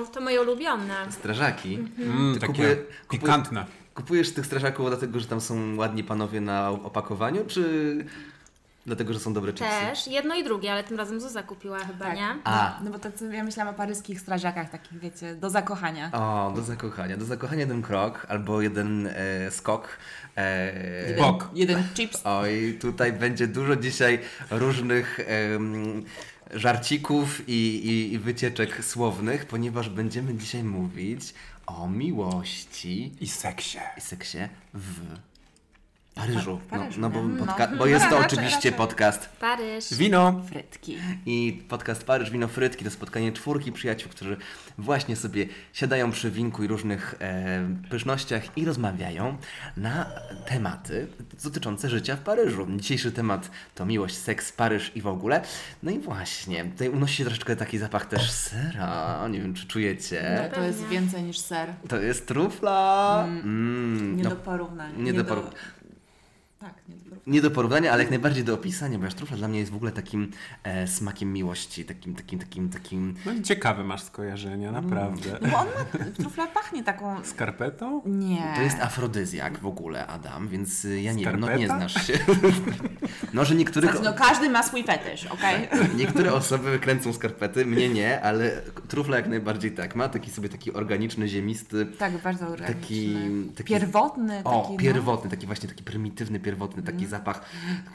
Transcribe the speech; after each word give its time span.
No, 0.00 0.06
to 0.06 0.20
moje 0.20 0.40
ulubione. 0.42 0.94
Strażaki. 1.10 1.78
Mm, 1.98 2.34
Ty 2.34 2.40
takie 2.40 2.52
kupuje- 2.52 2.76
kupuje- 2.76 3.08
pikantne. 3.20 3.64
Kupujesz 3.94 4.32
tych 4.34 4.46
strażaków 4.46 4.88
dlatego, 4.88 5.20
że 5.20 5.26
tam 5.26 5.40
są 5.40 5.76
ładni 5.76 6.04
panowie 6.04 6.40
na 6.40 6.70
opakowaniu, 6.70 7.44
czy 7.46 7.64
dlatego, 8.86 9.12
że 9.12 9.20
są 9.20 9.32
dobre 9.32 9.52
chipsy? 9.52 9.70
Też, 9.88 10.06
jedno 10.06 10.34
i 10.34 10.44
drugie, 10.44 10.72
ale 10.72 10.84
tym 10.84 10.96
razem 10.96 11.20
Zuza 11.20 11.42
kupiła 11.42 11.78
chyba, 11.78 12.04
Tak. 12.04 12.16
nie? 12.16 12.28
A. 12.44 12.78
No 12.84 12.90
bo 12.90 12.98
to 12.98 13.12
co 13.12 13.24
ja 13.24 13.44
myślałam 13.44 13.74
o 13.74 13.76
paryskich 13.76 14.20
strażakach, 14.20 14.70
takich 14.70 14.98
wiecie, 14.98 15.34
do 15.34 15.50
zakochania. 15.50 16.10
O, 16.12 16.52
do 16.56 16.62
zakochania. 16.62 17.16
Do 17.16 17.24
zakochania 17.24 17.60
jeden 17.60 17.82
krok 17.82 18.26
albo 18.28 18.60
jeden 18.62 19.06
e, 19.06 19.50
skok. 19.50 19.88
E, 20.36 21.16
Bok. 21.18 21.48
Jeden 21.54 21.82
chips. 21.94 22.20
Oj, 22.24 22.78
tutaj 22.80 23.12
będzie 23.12 23.46
dużo 23.46 23.76
dzisiaj 23.76 24.18
różnych 24.50 25.20
em, 25.26 26.04
żarcików 26.54 27.48
i, 27.48 27.52
i, 27.52 28.12
i 28.12 28.18
wycieczek 28.18 28.84
słownych, 28.84 29.46
ponieważ 29.46 29.88
będziemy 29.88 30.34
dzisiaj 30.34 30.64
mówić 30.64 31.34
o 31.66 31.88
miłości 31.88 33.12
I 33.20 33.28
seksie. 33.28 33.78
i 33.98 34.00
seksie 34.00 34.38
w 34.74 35.00
Paryżu. 36.20 36.56
W 36.56 36.66
Paryżu, 36.66 37.00
no, 37.00 37.08
no, 37.08 37.14
bo, 37.22 37.28
nie? 37.28 37.38
podca- 37.38 37.70
No. 37.70 37.76
bo 37.78 37.86
jest 37.86 38.08
to 38.08 38.18
oczywiście 38.18 38.72
podcast 38.72 39.28
Paryż. 39.40 39.94
Wino. 39.94 40.42
Frytki. 40.48 40.98
i 41.26 41.62
podcast 41.68 42.04
Paryż 42.04 42.30
Wino 42.30 42.48
Frytki 42.48 42.84
to 42.84 42.90
spotkanie 42.90 43.32
czwórki 43.32 43.72
przyjaciół, 43.72 44.10
którzy 44.10 44.36
właśnie 44.78 45.16
sobie 45.16 45.46
siadają 45.72 46.10
przy 46.10 46.30
winku 46.30 46.64
i 46.64 46.66
różnych 46.66 47.14
e, 47.20 47.68
pysznościach 47.90 48.58
i 48.58 48.64
rozmawiają 48.64 49.36
na 49.76 50.06
tematy 50.46 51.06
dotyczące 51.44 51.90
życia 51.90 52.16
w 52.16 52.20
Paryżu. 52.20 52.66
Dzisiejszy 52.76 53.12
temat 53.12 53.50
to 53.74 53.86
miłość, 53.86 54.16
seks, 54.16 54.52
Paryż 54.52 54.92
i 54.94 55.00
w 55.02 55.06
ogóle. 55.06 55.40
No 55.82 55.90
i 55.90 55.98
właśnie, 55.98 56.64
tutaj 56.64 56.88
unosi 56.88 57.16
się 57.16 57.24
troszeczkę 57.24 57.56
taki 57.56 57.78
zapach 57.78 58.06
też 58.06 58.30
sera. 58.30 59.28
Nie 59.30 59.40
wiem, 59.40 59.54
czy 59.54 59.66
czujecie. 59.66 60.40
No, 60.50 60.56
to 60.56 60.64
jest 60.64 60.86
więcej 60.86 61.22
niż 61.22 61.38
ser. 61.38 61.68
To 61.88 61.96
jest 61.98 62.26
trufla. 62.26 63.24
Mm, 63.28 64.16
Nie 64.16 64.22
no, 64.24 64.30
do 64.30 64.36
porównania. 64.36 64.94
nie 64.98 65.12
do 65.12 65.24
poró- 65.24 65.50
Tak, 66.60 66.88
nie. 66.88 67.09
Nie 67.26 67.42
do 67.42 67.50
porównania, 67.50 67.92
ale 67.92 68.02
jak 68.02 68.10
najbardziej 68.10 68.44
do 68.44 68.54
opisania, 68.54 68.98
bo 68.98 69.08
trufla 69.08 69.36
dla 69.36 69.48
mnie 69.48 69.58
jest 69.58 69.72
w 69.72 69.74
ogóle 69.74 69.92
takim 69.92 70.30
e, 70.64 70.86
smakiem 70.86 71.32
miłości, 71.32 71.84
takim, 71.84 72.14
takim, 72.14 72.38
takim, 72.38 72.68
takim 72.68 73.14
No 73.26 73.32
i 73.32 73.42
ciekawe 73.42 73.84
masz 73.84 74.02
skojarzenia, 74.02 74.72
naprawdę. 74.72 75.38
No 75.42 75.48
bo 75.48 75.58
on 75.58 75.66
ma, 75.66 76.04
trufla 76.22 76.46
pachnie 76.46 76.84
taką... 76.84 77.24
Skarpetą? 77.24 78.02
Nie. 78.06 78.52
To 78.56 78.62
jest 78.62 78.80
afrodyzjak 78.80 79.58
w 79.58 79.66
ogóle, 79.66 80.06
Adam, 80.06 80.48
więc 80.48 80.84
y, 80.84 81.00
ja 81.00 81.12
nie 81.12 81.24
wiem, 81.24 81.40
no 81.40 81.46
Skarpeta? 81.46 81.74
nie 81.78 81.78
znasz 81.88 82.06
się. 82.06 82.18
no, 83.34 83.44
że 83.44 83.54
niektórych, 83.54 83.90
Znaczy, 83.90 84.04
no 84.04 84.12
każdy 84.14 84.50
ma 84.50 84.62
swój 84.62 84.84
fetysz, 84.84 85.26
okej? 85.26 85.68
niektóre 85.96 86.32
osoby 86.32 86.78
kręcą 86.78 87.12
skarpety, 87.12 87.66
mnie 87.66 87.88
nie, 87.88 88.20
ale 88.22 88.62
trufla 88.88 89.16
jak 89.16 89.28
najbardziej 89.28 89.72
tak. 89.72 89.96
Ma 89.96 90.08
taki 90.08 90.30
sobie 90.30 90.48
taki 90.48 90.72
organiczny, 90.72 91.28
ziemisty, 91.28 91.86
Tak, 91.86 92.22
bardzo 92.22 92.48
organiczny. 92.48 92.80
Taki- 92.82 93.50
taki- 93.56 93.68
Pierwotny. 93.74 94.40
o, 94.44 94.62
taki, 94.62 94.76
pierwotny, 94.76 95.30
taki 95.30 95.46
właśnie 95.46 95.68
taki 95.68 95.84
prymitywny, 95.84 96.40
pierwotny, 96.40 96.82
taki 96.82 96.98
Mm. 96.98 97.09
Zapach 97.10 97.40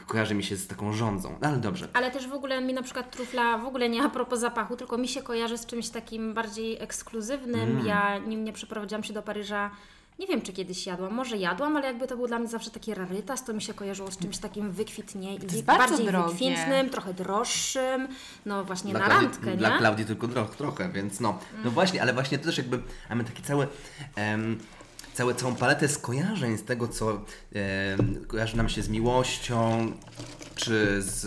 kojarzy 0.07 0.35
mi 0.35 0.43
się 0.43 0.55
z 0.55 0.67
taką 0.67 0.93
rządzą. 0.93 1.35
No, 1.41 1.47
ale 1.47 1.57
dobrze. 1.57 1.87
Ale 1.93 2.11
też 2.11 2.27
w 2.27 2.33
ogóle 2.33 2.61
mi 2.61 2.73
na 2.73 2.83
przykład 2.83 3.11
trufla 3.11 3.57
w 3.57 3.65
ogóle 3.65 3.89
nie 3.89 4.03
a 4.03 4.09
propos 4.09 4.39
zapachu, 4.39 4.75
tylko 4.77 4.97
mi 4.97 5.07
się 5.07 5.21
kojarzy 5.21 5.57
z 5.57 5.65
czymś 5.65 5.89
takim 5.89 6.33
bardziej 6.33 6.77
ekskluzywnym. 6.83 7.69
Mm. 7.71 7.85
Ja 7.85 8.17
nim 8.17 8.43
nie 8.43 8.53
przeprowadziłam 8.53 9.03
się 9.03 9.13
do 9.13 9.21
Paryża. 9.21 9.71
Nie 10.19 10.27
wiem, 10.27 10.41
czy 10.41 10.53
kiedyś 10.53 10.85
jadłam, 10.85 11.13
może 11.13 11.37
jadłam, 11.37 11.77
ale 11.77 11.87
jakby 11.87 12.07
to 12.07 12.17
był 12.17 12.27
dla 12.27 12.39
mnie 12.39 12.47
zawsze 12.47 12.71
taki 12.71 12.93
rarytas, 12.93 13.43
to 13.43 13.53
mi 13.53 13.61
się 13.61 13.73
kojarzyło 13.73 14.11
z 14.11 14.17
czymś 14.17 14.37
takim 14.37 14.71
wykwitnie, 14.71 15.33
jest 15.33 15.63
bardzo 15.63 15.87
bardziej 15.89 16.07
drogie. 16.07 16.29
wykwintnym, 16.31 16.89
trochę 16.89 17.13
droższym, 17.13 18.07
no 18.45 18.63
właśnie 18.63 18.93
na 18.93 18.99
Klaudii- 18.99 19.09
randkę, 19.09 19.57
Dla 19.57 19.69
nie? 19.69 19.77
Klaudii 19.77 20.05
tylko 20.05 20.27
tro, 20.27 20.45
trochę, 20.45 20.89
więc 20.89 21.19
no. 21.19 21.39
No 21.63 21.71
właśnie, 21.71 22.01
ale 22.01 22.13
właśnie 22.13 22.37
to 22.39 22.45
też 22.45 22.57
jakby 22.57 22.81
mamy 23.09 23.23
taki 23.23 23.43
cały. 23.43 23.67
em, 24.15 24.59
Całe, 25.15 25.35
całą 25.35 25.55
paletę 25.55 25.87
skojarzeń 25.87 26.57
z 26.57 26.63
tego, 26.63 26.87
co 26.87 27.11
em, 27.11 28.25
kojarzy 28.27 28.57
nam 28.57 28.69
się 28.69 28.81
z 28.81 28.89
miłością, 28.89 29.91
czy 30.55 31.01
z, 31.01 31.23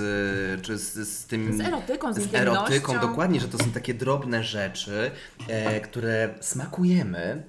czy 0.62 0.78
z, 0.78 1.08
z 1.08 1.26
tym. 1.26 1.58
Z 1.58 1.60
erotyką, 1.60 2.12
z 2.12 2.18
z 2.18 2.34
erotyką, 2.34 3.00
dokładnie, 3.00 3.40
że 3.40 3.48
to 3.48 3.58
są 3.58 3.70
takie 3.70 3.94
drobne 3.94 4.44
rzeczy, 4.44 5.10
e, 5.48 5.80
które 5.80 6.34
smakujemy 6.40 7.42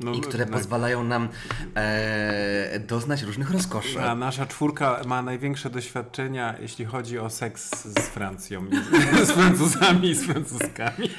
No, 0.00 0.12
i 0.12 0.20
które 0.20 0.46
no, 0.46 0.52
pozwalają 0.52 1.04
nam 1.04 1.28
e, 1.74 2.80
doznać 2.80 3.22
różnych 3.22 3.50
rozkoszy. 3.50 4.02
A 4.02 4.14
nasza 4.14 4.46
czwórka 4.46 5.00
ma 5.06 5.22
największe 5.22 5.70
doświadczenia, 5.70 6.54
jeśli 6.60 6.84
chodzi 6.84 7.18
o 7.18 7.30
seks 7.30 7.84
z 7.84 7.98
Francją, 7.98 8.66
z 9.26 9.30
Francuzami 9.30 10.10
i 10.10 10.14
z 10.14 10.24
Francuzkami. 10.24 11.10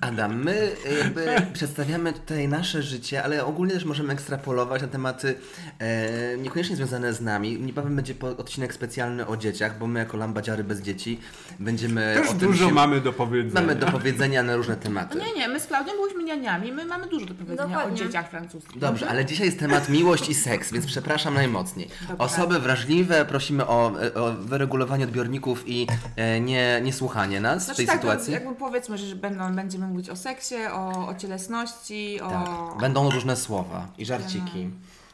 Adam, 0.00 0.42
my 0.44 0.70
jakby 1.00 1.26
przedstawiamy 1.52 2.12
tutaj 2.12 2.48
nasze 2.48 2.82
życie, 2.82 3.22
ale 3.24 3.44
ogólnie 3.44 3.74
też 3.74 3.84
możemy 3.84 4.12
ekstrapolować 4.12 4.82
na 4.82 4.88
tematy 4.88 5.34
e, 5.78 6.36
niekoniecznie 6.38 6.76
związane 6.76 7.12
z 7.12 7.20
nami. 7.20 7.60
Niebawem 7.60 7.96
będzie 7.96 8.14
po, 8.14 8.26
odcinek 8.28 8.74
specjalny 8.74 9.26
o 9.26 9.36
dzieciach, 9.36 9.78
bo 9.78 9.86
my 9.86 9.98
jako 9.98 10.16
lambadziary 10.16 10.64
bez 10.64 10.80
dzieci 10.82 11.20
będziemy 11.58 12.14
Też 12.16 12.26
o 12.26 12.30
tym 12.30 12.38
dużo 12.38 12.68
się, 12.68 12.74
mamy 12.74 13.00
do 13.00 13.12
powiedzenia. 13.12 13.60
mamy 13.60 13.74
do 13.74 13.86
powiedzenia 13.86 14.42
na 14.42 14.56
różne 14.56 14.76
tematy. 14.76 15.18
Nie, 15.18 15.32
nie, 15.34 15.48
my 15.48 15.60
z 15.60 15.66
Klaudią 15.66 15.92
byliśmy 16.02 16.24
nianiami, 16.24 16.72
my 16.72 16.84
mamy 16.84 17.06
dużo 17.06 17.26
do 17.26 17.34
powiedzenia 17.34 17.68
Dokładnie. 17.68 17.92
o 17.94 17.96
dzieciach 17.96 18.30
francuskich. 18.30 18.78
Dobrze, 18.78 19.08
ale 19.08 19.24
dzisiaj 19.24 19.46
jest 19.46 19.58
temat 19.58 19.88
miłość 19.88 20.28
i 20.28 20.34
seks, 20.34 20.72
więc 20.72 20.86
przepraszam 20.86 21.34
najmocniej. 21.34 21.88
Osoby 22.18 22.58
wrażliwe 22.60 23.24
prosimy 23.24 23.66
o, 23.66 23.92
o 24.14 24.32
wyregulowanie 24.32 25.04
odbiorników 25.04 25.62
i 25.68 25.86
e, 26.16 26.40
nie, 26.40 26.80
nie 26.82 26.92
słuchanie 26.92 27.40
nas 27.40 27.62
w 27.62 27.64
Znaczy 27.64 27.76
tej 27.76 27.86
tak, 27.86 27.96
sytuacji. 27.96 28.32
jakby 28.32 28.54
powiedzmy, 28.54 28.98
że 28.98 29.16
będą, 29.16 29.54
będziemy 29.54 29.89
mówić 29.90 30.10
o 30.10 30.16
seksie, 30.16 30.54
o, 30.72 31.08
o 31.08 31.14
cielesności, 31.14 32.20
o... 32.20 32.30
Tak, 32.30 32.80
będą 32.80 33.10
różne 33.10 33.36
słowa 33.36 33.88
i 33.98 34.04
żarciki. 34.06 34.70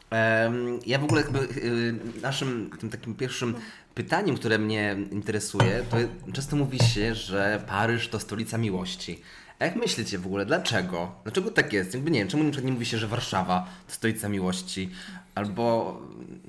Em, 0.09 0.79
ja 0.85 0.99
w 0.99 1.03
ogóle 1.03 1.21
jakby, 1.21 1.39
y, 1.39 1.99
naszym 2.21 2.69
tym 2.79 2.89
takim 2.89 3.15
pierwszym 3.15 3.55
pytaniem, 3.95 4.35
które 4.35 4.57
mnie 4.59 4.95
interesuje, 5.11 5.83
to 5.89 5.97
często 6.33 6.55
mówi 6.55 6.79
się, 6.79 7.15
że 7.15 7.63
Paryż 7.67 8.07
to 8.09 8.19
stolica 8.19 8.57
miłości. 8.57 9.21
A 9.59 9.65
jak 9.65 9.75
myślicie 9.75 10.17
w 10.17 10.25
ogóle, 10.25 10.45
dlaczego? 10.45 11.11
Dlaczego 11.23 11.51
tak 11.51 11.73
jest? 11.73 11.93
Jakby 11.93 12.11
nie 12.11 12.19
wiem, 12.19 12.27
czemu 12.27 12.43
na 12.43 12.51
przykład 12.51 12.65
nie 12.65 12.73
mówi 12.73 12.85
się, 12.85 12.97
że 12.97 13.07
Warszawa 13.07 13.67
to 13.87 13.93
stolica 13.93 14.29
miłości? 14.29 14.89
Albo 15.35 15.97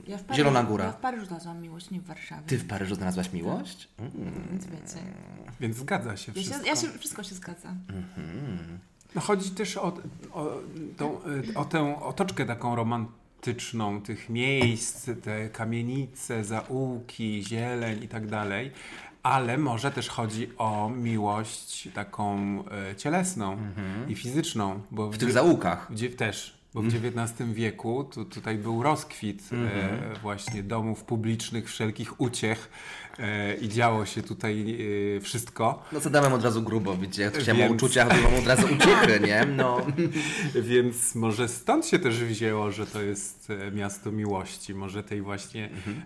Ja 0.08 0.18
w 0.18 0.24
Paryżu- 0.24 0.36
Zielona 0.36 0.60
Ja 0.60 0.66
Góra. 0.66 0.92
w 0.92 0.96
Paryżu 1.00 1.26
znalazłam 1.26 1.60
miłość, 1.62 1.90
nie 1.90 2.00
w 2.00 2.04
Warszawie. 2.06 2.42
Ty 2.46 2.58
w 2.58 2.66
Paryżu 2.66 2.94
znalazłaś 2.94 3.32
miłość? 3.32 3.88
Mm. 3.98 4.12
Więc 4.50 4.66
wiecie. 4.66 5.06
Więc 5.60 5.76
zgadza 5.76 6.16
się 6.16 6.32
Ja 6.36 6.42
wszystko. 6.42 6.58
się, 6.64 6.66
ja 6.66 6.76
się, 6.76 6.98
wszystko 6.98 7.22
się 7.22 7.34
zgadza. 7.34 7.74
No 9.14 9.20
chodzi 9.20 9.50
też 9.50 9.76
o, 9.76 9.92
o, 10.32 10.56
tą, 10.96 11.20
o 11.54 11.64
tę 11.64 12.00
otoczkę 12.02 12.46
taką 12.46 12.76
romantyczną 12.76 14.02
tych 14.02 14.28
miejsc, 14.30 15.10
te 15.22 15.48
kamienice, 15.48 16.44
zaułki, 16.44 17.44
zieleń 17.44 18.02
i 18.04 18.08
tak 18.08 18.26
dalej. 18.26 18.70
Ale 19.22 19.58
może 19.58 19.90
też 19.90 20.08
chodzi 20.08 20.50
o 20.58 20.90
miłość 20.90 21.88
taką 21.94 22.38
e, 22.90 22.96
cielesną 22.96 23.56
i 24.08 24.14
fizyczną. 24.14 24.80
Bo 24.90 25.02
Mhm. 25.02 25.12
W 25.12 25.18
tych 25.18 25.32
zaułkach. 25.32 25.86
Gdzie 25.90 26.10
też, 26.10 26.57
bo 26.74 26.82
w 26.82 26.86
XIX 26.86 27.50
wieku 27.52 28.04
tu, 28.04 28.24
tutaj 28.24 28.58
był 28.58 28.82
rozkwit 28.82 29.42
e, 29.52 30.18
właśnie 30.22 30.62
domów 30.62 31.04
publicznych, 31.04 31.68
wszelkich 31.68 32.20
uciech 32.20 32.70
e, 33.18 33.54
i 33.54 33.68
działo 33.68 34.06
się 34.06 34.22
tutaj 34.22 34.78
e, 35.16 35.20
wszystko. 35.20 35.82
No 35.92 36.00
co 36.00 36.10
dałem 36.10 36.32
od 36.32 36.44
razu 36.44 36.62
grubo, 36.62 36.96
widzicie, 36.96 37.22
jak 37.22 37.38
chciałem 37.38 37.60
o 37.60 37.64
Więc- 37.68 37.82
uczuciach, 37.82 38.08
to 38.08 38.22
mam 38.22 38.34
od 38.34 38.46
razu 38.46 38.66
uciechy, 38.74 39.20
nie? 39.20 39.46
No. 39.46 39.86
Więc 40.70 41.14
może 41.14 41.48
stąd 41.48 41.86
się 41.86 41.98
też 41.98 42.24
wzięło, 42.24 42.72
że 42.72 42.86
to 42.86 43.02
jest 43.02 43.50
e, 43.50 43.70
miasto 43.70 44.12
miłości, 44.12 44.74
może 44.74 45.02
tej 45.02 45.22
właśnie 45.22 45.64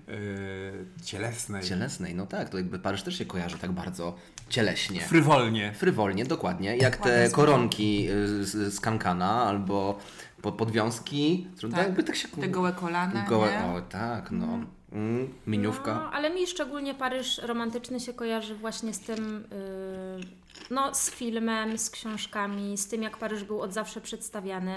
e, 0.08 1.02
cielesnej. 1.04 1.62
Cielesnej, 1.62 2.14
no 2.14 2.26
tak, 2.26 2.48
to 2.48 2.56
jakby 2.56 2.78
Paryż 2.78 3.02
też 3.02 3.18
się 3.18 3.24
kojarzy 3.24 3.58
tak 3.58 3.72
bardzo 3.72 4.14
cieleśnie. 4.48 5.00
Frywolnie. 5.00 5.72
Frywolnie, 5.72 6.24
dokładnie. 6.24 6.76
Jak 6.76 6.96
te 6.96 7.10
Ładne 7.10 7.30
koronki 7.30 8.08
y, 8.10 8.44
z, 8.44 8.74
z 8.74 8.80
kankana 8.80 9.44
albo 9.44 9.98
po, 10.42 10.52
podwiązki. 10.52 11.46
Tak. 11.60 11.70
Tak. 11.70 11.78
Jakby 11.80 12.04
tak 12.04 12.16
się 12.16 12.28
Te 12.28 12.48
gołe 12.48 12.72
kolana, 12.72 13.26
Gołe, 13.28 13.50
nie? 13.50 13.74
o 13.74 13.80
tak, 13.80 14.30
no. 14.30 14.58
Mm, 14.92 15.34
miniówka. 15.46 15.94
No, 15.94 16.12
ale 16.12 16.30
mi 16.30 16.46
szczególnie 16.46 16.94
Paryż 16.94 17.38
romantyczny 17.38 18.00
się 18.00 18.12
kojarzy 18.14 18.54
właśnie 18.54 18.94
z 18.94 19.00
tym, 19.00 19.44
yy, 20.18 20.26
no 20.70 20.94
z 20.94 21.10
filmem, 21.10 21.78
z 21.78 21.90
książkami, 21.90 22.78
z 22.78 22.88
tym 22.88 23.02
jak 23.02 23.16
Paryż 23.18 23.44
był 23.44 23.60
od 23.60 23.72
zawsze 23.72 24.00
przedstawiany, 24.00 24.74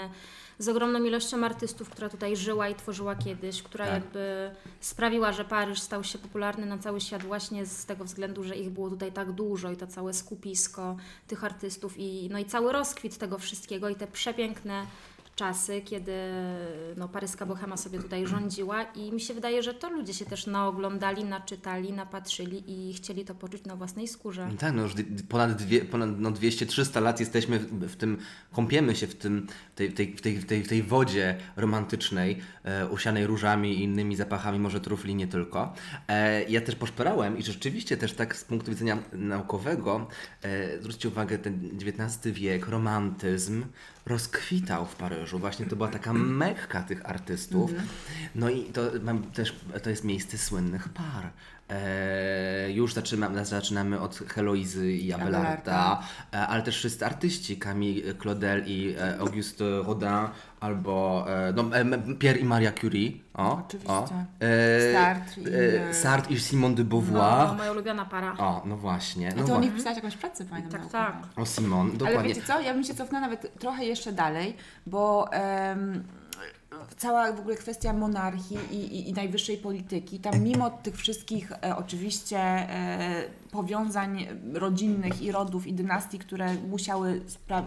z 0.58 0.68
ogromną 0.68 1.04
ilością 1.04 1.44
artystów, 1.44 1.90
która 1.90 2.08
tutaj 2.08 2.36
żyła 2.36 2.68
i 2.68 2.74
tworzyła 2.74 3.16
kiedyś, 3.16 3.62
która 3.62 3.84
Tak. 3.84 3.94
jakby 3.94 4.50
sprawiła, 4.80 5.32
że 5.32 5.44
Paryż 5.44 5.80
stał 5.80 6.04
się 6.04 6.18
popularny 6.18 6.66
na 6.66 6.78
cały 6.78 7.00
świat 7.00 7.22
właśnie 7.22 7.66
z 7.66 7.86
tego 7.86 8.04
względu, 8.04 8.44
że 8.44 8.56
ich 8.56 8.70
było 8.70 8.90
tutaj 8.90 9.12
tak 9.12 9.32
dużo 9.32 9.70
i 9.70 9.76
to 9.76 9.86
całe 9.86 10.14
skupisko 10.14 10.96
tych 11.26 11.44
artystów 11.44 11.94
i, 11.98 12.28
no 12.32 12.38
i 12.38 12.44
cały 12.44 12.72
rozkwit 12.72 13.18
tego 13.18 13.38
wszystkiego 13.38 13.88
i 13.88 13.94
te 13.94 14.06
przepiękne 14.06 14.86
czasy, 15.36 15.80
kiedy 15.80 16.12
no, 16.96 17.08
paryska 17.08 17.46
bohema 17.46 17.76
sobie 17.76 17.98
tutaj 17.98 18.26
rządziła 18.26 18.82
i 18.82 19.12
mi 19.12 19.20
się 19.20 19.34
wydaje, 19.34 19.62
że 19.62 19.74
to 19.74 19.90
ludzie 19.90 20.14
się 20.14 20.24
też 20.24 20.46
naoglądali, 20.46 21.24
naczytali, 21.24 21.92
napatrzyli 21.92 22.62
i 22.66 22.94
chcieli 22.94 23.24
to 23.24 23.34
poczuć 23.34 23.64
na 23.64 23.76
własnej 23.76 24.08
skórze. 24.08 24.48
Tak, 24.58 24.74
no 24.74 24.82
już 24.82 24.94
ponad, 25.28 25.52
dwie, 25.52 25.84
ponad 25.84 26.10
no 26.18 26.30
200-300 26.30 27.02
lat 27.02 27.20
jesteśmy 27.20 27.58
w, 27.58 27.86
w 27.88 27.96
tym, 27.96 28.18
kąpiemy 28.52 28.96
się 28.96 29.06
w 29.06 29.14
tym, 29.14 29.46
tej, 29.74 29.92
tej, 29.92 30.14
tej, 30.14 30.38
tej, 30.38 30.62
tej 30.62 30.82
wodzie 30.82 31.38
romantycznej, 31.56 32.38
e, 32.64 32.86
usianej 32.86 33.26
różami 33.26 33.78
i 33.78 33.82
innymi 33.82 34.16
zapachami, 34.16 34.58
może 34.58 34.80
trufli 34.80 35.14
nie 35.14 35.26
tylko. 35.26 35.74
E, 36.08 36.44
ja 36.44 36.60
też 36.60 36.74
poszperałem 36.74 37.38
i 37.38 37.42
rzeczywiście 37.42 37.96
też 37.96 38.12
tak 38.12 38.36
z 38.36 38.44
punktu 38.44 38.70
widzenia 38.70 38.98
naukowego, 39.12 40.06
e, 40.42 40.78
zwróćcie 40.80 41.08
uwagę, 41.08 41.38
ten 41.38 41.70
XIX 41.80 42.34
wiek, 42.34 42.68
romantyzm 42.68 43.64
rozkwitał 44.06 44.86
w 44.86 44.94
Paryżu. 44.94 45.38
Właśnie 45.38 45.66
to 45.66 45.76
była 45.76 45.88
taka 45.88 46.12
mekka 46.12 46.82
tych 46.82 47.06
artystów. 47.06 47.70
No 48.34 48.50
i 48.50 48.64
to 48.64 48.80
mam 49.02 49.22
też, 49.22 49.54
to 49.82 49.90
jest 49.90 50.04
miejsce 50.04 50.38
słynnych 50.38 50.88
par. 50.88 51.30
E, 51.70 52.70
już 52.72 52.94
zaczynamy, 52.94 53.44
zaczynamy 53.44 54.00
od 54.00 54.16
Heloizy 54.18 54.92
i 54.92 55.12
Abelarda, 55.12 55.38
Abelarda. 55.38 56.02
e, 56.34 56.46
ale 56.46 56.62
też 56.62 56.76
wszyscy 56.76 57.06
artyści, 57.06 57.56
Camille 57.58 58.14
Claudel 58.14 58.62
i 58.66 58.94
e, 58.98 59.18
Auguste 59.18 59.64
Rodin, 59.86 60.08
albo 60.60 61.26
e, 61.48 61.52
no, 61.52 61.76
e, 61.76 62.14
Pierre 62.18 62.38
i 62.40 62.44
Maria 62.44 62.72
Curie. 62.72 63.12
O, 63.34 63.62
Oczywiście. 63.66 63.92
O, 63.92 64.08
Sartre 64.92 65.42
i, 65.90 65.94
Sartre 65.94 66.34
i 66.34 66.40
Simone 66.40 66.74
de 66.74 66.82
No, 66.82 66.88
Beauvoir. 66.88 67.56
moja 67.56 67.72
ulubiona 67.72 68.04
para. 68.04 68.32
O, 68.38 68.62
no 68.66 68.76
właśnie. 68.76 69.32
A 69.32 69.34
No 69.40 69.46
to 69.46 69.56
o 69.56 69.60
nich 69.60 69.74
pisałeś 69.74 69.96
jakąś 69.96 70.16
pracę, 70.16 70.44
pamiętam. 70.44 70.80
Tak, 70.80 70.90
tak. 70.90 71.14
o 71.36 71.46
Simone, 71.46 71.90
Ale 71.90 71.98
dokładnie. 71.98 72.34
wiecie 72.34 72.46
co, 72.46 72.60
ja 72.60 72.74
bym 72.74 72.84
się 72.84 72.94
cofnęła 72.94 73.20
nawet 73.28 73.58
trochę 73.58 73.84
jeszcze 73.84 74.12
dalej, 74.12 74.56
bo 74.86 75.32
em, 75.32 76.04
cała 76.96 77.32
w 77.32 77.40
ogóle 77.40 77.56
kwestia 77.56 77.92
monarchii 77.92 78.58
i, 78.70 78.74
i, 78.76 79.08
i 79.08 79.12
najwyższej 79.12 79.56
polityki, 79.58 80.18
tam 80.18 80.38
mimo 80.40 80.70
tych 80.70 80.96
wszystkich 80.96 81.52
e, 81.52 81.76
oczywiście 81.76 82.38
e, 82.38 83.24
powiązań 83.50 84.26
rodzinnych 84.54 85.22
i 85.22 85.32
rodów 85.32 85.66
i 85.66 85.72
dynastii, 85.72 86.18
które 86.18 86.54
musiały 86.54 87.20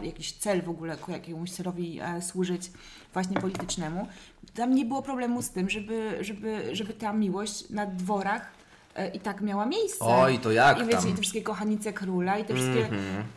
jakiś 0.04 0.32
cel 0.32 0.62
w 0.62 0.70
ogóle 0.70 0.98
ku 0.98 1.12
jakiemuś 1.12 1.52
celowi 1.52 2.00
e, 2.02 2.22
służyć 2.22 2.72
właśnie 3.14 3.42
politycznemu, 3.42 4.08
tam 4.56 4.76
nie 4.76 4.86
było 4.86 5.02
problemu 5.02 5.42
z 5.42 5.50
tym, 5.50 5.70
żeby, 5.70 6.18
żeby, 6.22 6.76
żeby 6.76 6.94
ta 6.94 7.14
miłość 7.14 7.70
na 7.70 7.86
dworach 7.86 8.52
e, 8.96 9.10
i 9.10 9.20
tak 9.20 9.42
miała 9.42 9.66
miejsce. 9.66 10.06
Oj, 10.06 10.40
to 10.40 10.52
jak 10.52 10.78
I 10.78 10.86
wiecie, 10.86 10.98
tam? 10.98 11.10
i 11.10 11.14
te 11.14 11.22
wszystkie 11.22 11.42
kochanice 11.42 11.94
króla 11.94 12.38
i 12.38 12.46
te 12.46 12.54
wszystkie 12.54 12.90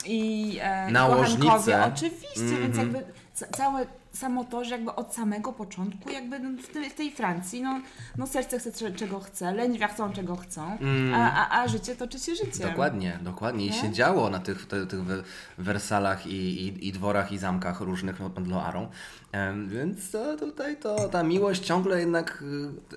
i 0.06 0.58
e, 0.62 0.88
i 0.90 0.92
Nałożnice. 0.92 1.42
kochankowie, 1.42 1.84
oczywiście, 1.94 2.56
więc 2.60 2.78
Mhm. 2.78 2.78
jakby 2.94 3.04
ca- 3.34 3.46
całe 3.46 3.86
samo 4.12 4.44
to, 4.44 4.64
że 4.64 4.70
jakby 4.74 4.94
od 4.94 5.14
samego 5.14 5.52
początku 5.52 6.10
jakby 6.10 6.38
no, 6.38 6.62
w, 6.62 6.68
tej, 6.68 6.90
Francji, 7.12 7.62
no, 7.62 7.80
no 8.18 8.26
serce 8.26 8.58
chce 8.58 8.72
cze- 8.72 8.92
czego 8.92 9.20
chce, 9.20 9.52
lędźwia 9.52 9.88
chcą 9.88 10.12
czego 10.12 10.36
chcą, 10.36 10.78
a, 11.14 11.32
a, 11.48 11.62
a 11.62 11.68
życie 11.68 11.96
toczy 11.96 12.18
się 12.18 12.34
życiem. 12.34 12.70
Dokładnie, 12.70 13.18
dokładnie. 13.22 13.66
I 13.66 13.70
Nie? 13.70 13.76
się 13.76 13.90
działo 13.92 14.30
na 14.30 14.38
tych, 14.38 14.66
te, 14.66 14.86
tych 14.86 15.04
we- 15.04 15.22
wersalach 15.58 16.26
i, 16.26 16.66
i, 16.66 16.88
i 16.88 16.92
dworach 16.92 17.32
i 17.32 17.38
zamkach 17.38 17.80
różnych 17.80 18.16
pod 18.16 18.48
Loarą. 18.48 18.88
Więc 19.66 20.10
to, 20.10 20.36
tutaj 20.36 20.76
to, 20.76 21.08
ta 21.08 21.22
miłość 21.22 21.64
ciągle 21.66 22.00
jednak 22.00 22.42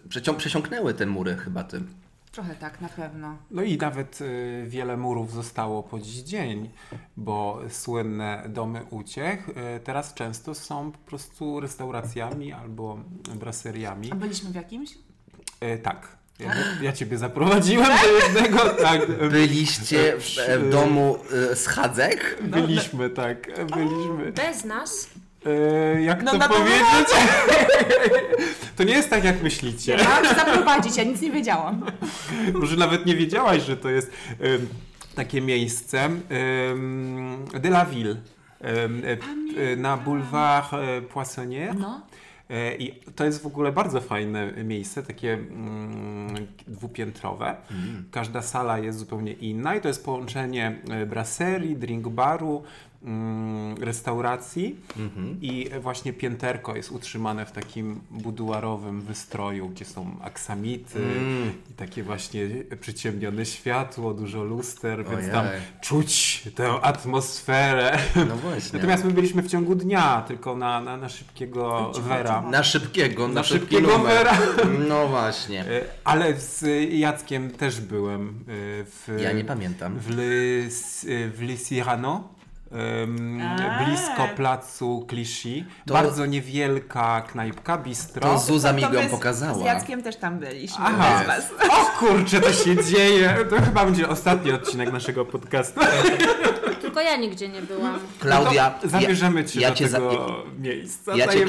y, 0.06 0.10
przecią- 0.10 0.36
przesiąknęły 0.38 0.94
te 0.94 1.06
mury 1.06 1.36
chyba 1.38 1.64
tym. 1.64 1.88
Trochę 2.36 2.56
tak, 2.56 2.82
na 2.82 2.90
pewno. 2.90 3.38
No 3.52 3.64
i 3.64 3.78
nawet 3.78 4.22
y, 4.22 4.64
wiele 4.68 4.98
murów 4.98 5.34
zostało 5.34 5.84
po 5.84 6.00
dziś 6.00 6.16
dzień, 6.16 6.70
bo 7.18 7.60
słynne 7.70 8.44
domy 8.50 8.84
uciech 8.90 9.50
y, 9.50 9.54
teraz 9.84 10.14
często 10.14 10.56
są 10.56 10.92
po 10.92 10.98
prostu 10.98 11.60
restauracjami 11.60 12.54
albo 12.54 13.00
braseriami. 13.36 14.12
A 14.12 14.16
byliśmy 14.16 14.50
w 14.50 14.56
jakimś? 14.56 14.92
Y, 15.64 15.78
tak. 15.84 16.08
Ja, 16.40 16.54
ja 16.82 16.94
Ciebie 16.94 17.18
zaprowadziłem 17.18 17.88
do 17.88 18.26
jednego, 18.26 18.60
tak. 18.70 19.10
y, 19.10 19.30
Byliście 19.30 20.14
w, 20.20 20.38
w 20.60 20.70
domu 20.70 21.18
y, 21.52 21.56
schadzek? 21.56 22.38
Byliśmy, 22.44 23.10
tak, 23.10 23.66
byliśmy. 23.76 24.32
Bez 24.32 24.66
nas 24.66 25.10
Y, 25.46 26.02
jak 26.02 26.24
No 26.24 26.32
to 26.32 26.50
powiedzieć? 26.50 27.10
to 28.78 28.84
nie 28.84 28.94
jest 28.94 29.10
tak, 29.10 29.24
jak 29.24 29.44
myślicie. 29.44 29.98
Cię 29.98 30.36
zaprowadzić, 30.36 30.98
ja 30.98 31.04
nic 31.04 31.22
nie 31.22 31.32
wiedziałam. 31.32 31.86
Może 32.54 32.76
nawet 32.76 33.06
nie 33.06 33.16
wiedziałaś, 33.16 33.64
że 33.64 33.78
to 33.78 33.90
jest 33.90 34.12
takie 35.16 35.42
miejsce. 35.42 36.10
Ym, 36.72 37.46
de 37.54 37.70
la 37.70 37.86
Ville. 37.86 38.16
Y, 38.66 39.18
y, 39.58 39.78
na 39.78 39.98
boulevard 39.98 40.74
y, 40.74 41.02
Poissonnière. 41.02 41.76
No. 41.80 42.02
I 42.80 42.94
to 43.16 43.26
jest 43.26 43.44
w 43.44 43.46
ogóle 43.46 43.72
bardzo 43.72 44.02
fajne 44.02 44.52
miejsce, 44.64 45.04
takie 45.04 45.34
mm, 45.34 46.48
dwupiętrowe. 46.68 47.56
Każda 48.12 48.42
sala 48.42 48.80
jest 48.80 49.00
zupełnie 49.00 49.34
inna 49.34 49.76
i 49.76 49.82
to 49.82 49.88
jest 49.88 50.06
połączenie 50.06 50.82
brasserii, 51.08 51.76
drink 51.76 52.08
baru, 52.08 52.64
mm, 53.04 53.84
restauracji 53.84 54.76
i 55.42 55.70
właśnie 55.82 56.14
pięterko 56.14 56.76
jest 56.76 56.92
utrzymane 56.92 57.46
w 57.46 57.52
takim 57.52 58.00
buduarowym 58.12 59.02
wystroju, 59.02 59.70
gdzie 59.70 59.86
są 59.86 60.18
aksamity 60.22 61.00
i 61.72 61.74
takie 61.74 62.04
właśnie 62.04 62.48
przyciemnione 62.80 63.46
światło, 63.46 64.14
dużo 64.14 64.44
luster, 64.44 65.06
więc 65.10 65.32
tam 65.32 65.46
czuć 65.82 66.44
tę 66.56 66.72
atmosferę. 66.82 67.98
No 68.30 68.36
właśnie. 68.36 68.72
Natomiast 68.74 69.04
my 69.06 69.12
byliśmy 69.12 69.42
w 69.44 69.48
ciągu 69.48 69.76
dnia, 69.76 70.24
tylko 70.28 70.56
na, 70.56 70.82
na, 70.82 70.98
na 70.98 71.10
szybkiego 71.10 71.92
Wera. 72.02 72.42
Na 72.42 72.64
szybkiego, 72.64 73.28
na, 73.28 73.34
Na 73.34 73.44
szybki 73.44 73.76
szybkiego 73.76 73.98
numer. 73.98 74.18
Wera. 74.18 74.38
No 74.90 75.08
właśnie. 75.08 75.62
E, 75.62 75.82
Ale 76.04 76.40
z 76.40 76.66
Jackiem 76.94 77.52
też 77.52 77.82
byłem 77.82 78.30
e, 78.30 78.34
w, 78.86 79.18
Ja 79.22 79.32
nie 79.32 79.46
pamiętam. 79.46 80.00
w, 80.00 80.10
Le, 80.10 80.24
w 81.30 81.42
Le 81.42 81.58
Cyrano. 81.58 82.35
Blisko 83.86 84.28
placu 84.36 85.06
Clichy. 85.10 85.66
To- 85.86 85.94
Bardzo 85.94 86.26
niewielka 86.26 87.22
knajpka, 87.22 87.78
bistro. 87.78 88.22
To 88.30 88.40
Zuza 88.40 88.74
mi 88.74 88.82
To 88.82 88.94
ją 88.94 89.02
my 89.02 89.08
z- 89.08 89.12
pokazała. 89.12 89.54
Z 89.60 89.62
Jackiem 89.66 90.04
też 90.04 90.16
tam 90.16 90.40
byliśmy. 90.40 90.86
Aha. 90.86 91.24
was. 91.28 91.50
O 91.70 92.00
kurczę, 92.00 92.42
to 92.42 92.54
się 92.54 92.84
dzieje. 92.84 93.38
To 93.50 93.56
chyba 93.62 93.86
będzie 93.86 94.10
ostatni 94.10 94.52
odcinek 94.52 94.92
naszego 94.92 95.26
podcastu. 95.26 95.80
tylko 96.96 97.10
ja 97.12 97.18
nigdzie 97.18 97.50
nie 97.50 97.62
byłam. 97.62 98.00
Klaudia, 98.20 98.74
No 98.84 98.90
zabierzemy 98.90 99.46
cię 99.46 99.60
ja 99.62 99.70
do 99.70 99.76
cię 99.76 99.88
za- 99.90 99.98
tego 99.98 100.44
miejsca 100.60 101.16
Ja 101.16 101.28
cię, 101.28 101.40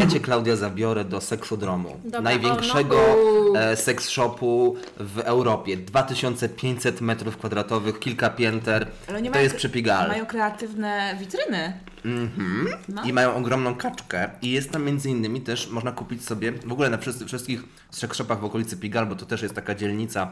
ja 0.00 0.06
cię, 0.06 0.20
Klaudia, 0.20 0.56
zabiorę 0.56 1.04
do 1.04 1.20
seksodromu. 1.20 2.00
Dobra, 2.04 2.20
największego 2.20 2.96
o, 2.96 3.16
no. 3.54 3.60
e, 3.60 3.76
seks 3.76 4.08
shopu 4.08 4.76
w 4.96 5.18
Europie. 5.18 5.76
2500 5.76 7.00
metrów 7.00 7.36
kwadratowych, 7.36 7.98
kilka 7.98 8.30
pięter. 8.30 8.86
Ale 9.08 9.22
nie 9.22 9.28
To 9.30 9.34
mają 9.34 9.42
jest 9.44 9.54
kre- 9.54 9.58
przepigal. 9.58 10.08
Mają 10.08 10.26
kreatywne 10.26 11.16
witryny. 11.20 11.72
Mhm. 12.04 12.68
No. 12.88 13.02
I 13.02 13.12
mają 13.12 13.34
ogromną 13.34 13.74
kaczkę. 13.74 14.30
I 14.42 14.50
jest 14.50 14.70
tam 14.70 14.84
między 14.84 15.10
innymi 15.10 15.40
też, 15.40 15.70
można 15.70 15.92
kupić 15.92 16.24
sobie, 16.24 16.52
w 16.52 16.72
ogóle 16.72 16.90
na 16.90 16.98
wszystkich 17.26 17.62
seks 17.90 18.16
shopach 18.16 18.40
w 18.40 18.44
okolicy 18.44 18.76
Pigal, 18.76 19.06
bo 19.06 19.14
to 19.16 19.26
też 19.26 19.42
jest 19.42 19.54
taka 19.54 19.74
dzielnica 19.74 20.30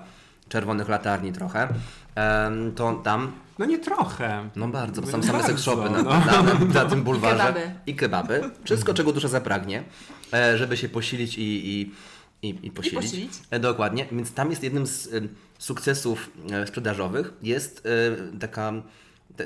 czerwonych 0.48 0.88
latarni 0.88 1.32
trochę. 1.32 1.68
To 2.76 2.92
tam 2.94 3.32
No 3.58 3.66
nie 3.66 3.78
trochę. 3.78 4.50
No 4.56 4.68
bardzo, 4.68 5.02
bo 5.02 5.08
są 5.08 5.22
same 5.22 5.42
sex 5.42 5.62
shopy 5.62 5.90
na, 5.90 6.02
no. 6.02 6.10
na, 6.10 6.42
na, 6.42 6.54
na 6.74 6.84
tym 6.84 7.02
bulwarze. 7.02 7.36
kebaby. 7.38 7.70
I 7.86 7.94
kebaby. 7.94 8.50
Wszystko, 8.64 8.94
czego 8.94 9.12
dusza 9.12 9.28
zapragnie, 9.28 9.84
e, 10.32 10.58
żeby 10.58 10.76
się 10.76 10.88
posilić 10.88 11.38
i, 11.38 11.42
i, 11.42 11.92
i, 12.42 12.66
i 12.66 12.70
posilić. 12.70 13.00
posilić. 13.00 13.32
E, 13.50 13.60
Dokładnie. 13.60 14.06
Więc 14.12 14.32
tam 14.32 14.50
jest 14.50 14.62
jednym 14.62 14.86
z 14.86 15.10
sukcesów 15.58 16.30
e, 16.50 16.66
sprzedażowych 16.66 17.32
jest 17.42 17.88
taka, 18.40 18.72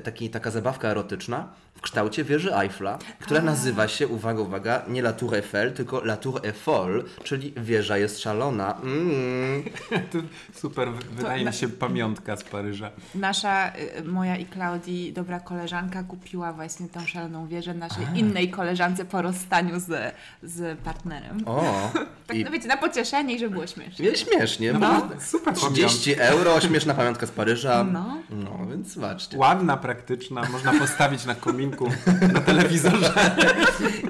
taki, 0.05 0.31
taka 0.31 0.51
zabawka 0.51 0.89
erotyczna 0.89 1.53
w 1.81 1.83
kształcie 1.83 2.25
wieży 2.25 2.55
Eiffla, 2.57 2.99
która 3.21 3.41
nazywa 3.43 3.89
się, 3.89 4.09
uwaga, 4.09 4.41
uwaga, 4.41 4.83
nie 4.89 5.01
La 5.01 5.13
Tour 5.13 5.35
Eiffel, 5.35 5.73
tylko 5.73 6.05
La 6.05 6.17
Tour 6.17 6.47
Eiffel, 6.47 7.05
czyli 7.25 7.53
wieża 7.57 7.99
jest 7.99 8.21
szalona. 8.21 8.77
Mm. 8.83 9.63
To 10.13 10.19
super, 10.55 10.89
wydaje 10.93 11.45
mi 11.45 11.53
się 11.53 11.69
pamiątka 11.69 12.37
z 12.37 12.45
Paryża. 12.45 12.91
Nasza, 13.15 13.73
y, 13.99 14.05
moja 14.05 14.37
i 14.37 14.47
Klaudii 14.47 15.13
dobra 15.13 15.41
koleżanka 15.41 16.03
kupiła 16.03 16.53
właśnie 16.53 16.89
tą 16.89 17.07
szaloną 17.07 17.47
wieżę 17.47 17.75
naszej 17.75 18.07
innej 18.15 18.51
koleżance 18.51 19.05
po 19.05 19.23
rozstaniu 19.23 19.81
z, 19.81 20.15
z 20.43 20.79
partnerem. 20.79 21.43
O, 21.47 21.91
Tak, 22.31 22.39
i 22.39 22.45
no 22.45 22.51
wiecie, 22.51 22.69
na 22.69 22.77
pocieszenie 22.77 23.35
i 23.35 23.39
żeby 23.39 23.51
było 23.55 23.67
śmiesznie. 23.67 24.05
jest 24.07 24.29
śmiesznie. 24.31 24.73
No, 24.73 24.79
bo 24.81 25.21
super 25.21 25.55
30 25.55 26.15
euro, 26.19 26.61
śmieszna 26.61 26.95
pamiątka 26.95 27.27
z 27.27 27.31
Paryża. 27.31 27.85
No. 27.85 28.23
No, 28.31 28.67
więc 28.71 28.89
zobaczcie. 28.95 29.39
Ładna, 29.39 29.77
praktyczna, 29.77 30.43
można 30.53 30.73
postawić 30.79 31.25
na 31.25 31.35
kominku, 31.35 31.91
na 32.33 32.41
telewizorze. 32.41 33.13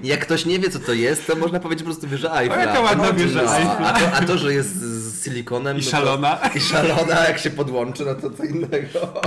Jak 0.03 0.21
ktoś 0.21 0.45
nie 0.47 0.59
wie, 0.59 0.71
co 0.71 0.79
to 0.79 0.93
jest, 0.93 1.27
to 1.27 1.37
można 1.37 1.61
powiedzieć 1.61 1.83
po 1.83 1.91
prostu 1.91 2.09
wieża 2.09 2.41
Eiffla. 2.41 2.57
O, 2.57 2.61
jaka 2.61 2.81
ładna 2.81 3.05
No, 3.05 3.13
wieża 3.15 3.43
no, 3.43 3.57
Eiffla. 3.57 3.93
A 3.95 4.01
to, 4.01 4.13
a 4.17 4.21
to, 4.25 4.39
że 4.39 4.55
jest 4.55 4.77
z 4.81 5.25
silikonem... 5.25 5.77
I 5.77 5.81
no 5.81 5.85
to- 5.85 5.91
szalona. 5.91 6.39
I 6.55 6.61
szalona, 6.61 7.25
jak 7.29 7.39
się 7.39 7.51
podłączy, 7.51 8.05
no 8.05 8.15
to 8.15 8.31
co 8.31 8.45
innego. 8.45 9.21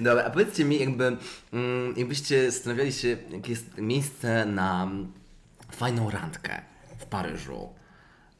Dobra, 0.00 0.24
a 0.26 0.30
powiedzcie 0.30 0.64
mi, 0.64 0.78
jakby, 0.78 1.16
mm, 1.52 1.94
jakbyście 1.96 2.50
zastanawiali 2.50 2.92
się, 2.92 3.16
jakie 3.30 3.50
jest 3.50 3.78
miejsce 3.78 4.46
na 4.46 4.88
fajną 5.72 6.10
randkę 6.10 6.62
w 6.98 7.06
Paryżu? 7.06 7.68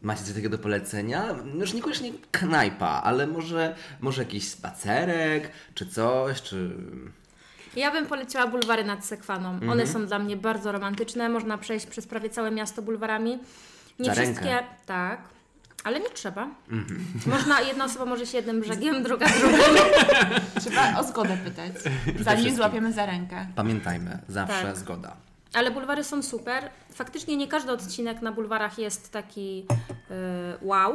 Macie 0.04 0.20
coś 0.24 0.28
takiego 0.34 0.48
do 0.48 0.58
polecenia? 0.58 1.24
Już 1.54 1.72
niekoniecznie 1.72 2.10
knajpa, 2.30 3.00
ale 3.04 3.26
może, 3.26 3.74
może 4.00 4.22
jakiś 4.22 4.48
spacerek, 4.48 5.50
czy 5.74 5.86
coś, 5.86 6.42
czy... 6.42 6.70
Ja 7.76 7.90
bym 7.90 8.06
poleciła 8.06 8.46
bulwary 8.46 8.84
nad 8.84 9.04
Sekwaną. 9.06 9.50
Mhm. 9.50 9.70
One 9.70 9.86
są 9.86 10.06
dla 10.06 10.18
mnie 10.18 10.36
bardzo 10.36 10.72
romantyczne. 10.72 11.28
Można 11.28 11.58
przejść 11.58 11.86
przez 11.86 12.06
prawie 12.06 12.30
całe 12.30 12.50
miasto 12.50 12.82
bulwarami. 12.82 13.38
Nie 13.98 14.04
Za 14.06 14.12
wszystkie, 14.12 14.44
rękę. 14.44 14.64
tak, 14.86 15.20
ale 15.84 16.00
nie 16.00 16.10
trzeba. 16.10 16.48
Mhm. 16.70 17.04
Można, 17.26 17.60
jedna 17.60 17.84
osoba 17.84 18.04
może 18.04 18.26
się 18.26 18.36
jednym 18.36 18.60
brzegiem, 18.60 19.02
druga 19.02 19.26
drugim. 19.38 19.58
Trzeba 20.60 20.98
o 21.00 21.04
zgodę 21.04 21.38
pytać, 21.44 21.72
zanim 22.20 22.56
złapiemy 22.56 22.92
za 22.92 23.06
rękę. 23.06 23.46
Pamiętajmy, 23.56 24.18
zawsze 24.28 24.62
Tak. 24.62 24.76
zgoda. 24.76 25.16
Ale 25.54 25.70
bulwary 25.70 26.04
są 26.04 26.22
super. 26.22 26.70
Faktycznie 26.94 27.36
nie 27.36 27.48
każdy 27.48 27.72
odcinek 27.72 28.22
na 28.22 28.32
bulwarach 28.32 28.78
jest 28.78 29.12
taki 29.12 29.66
y, 29.70 30.14
wow. 30.62 30.94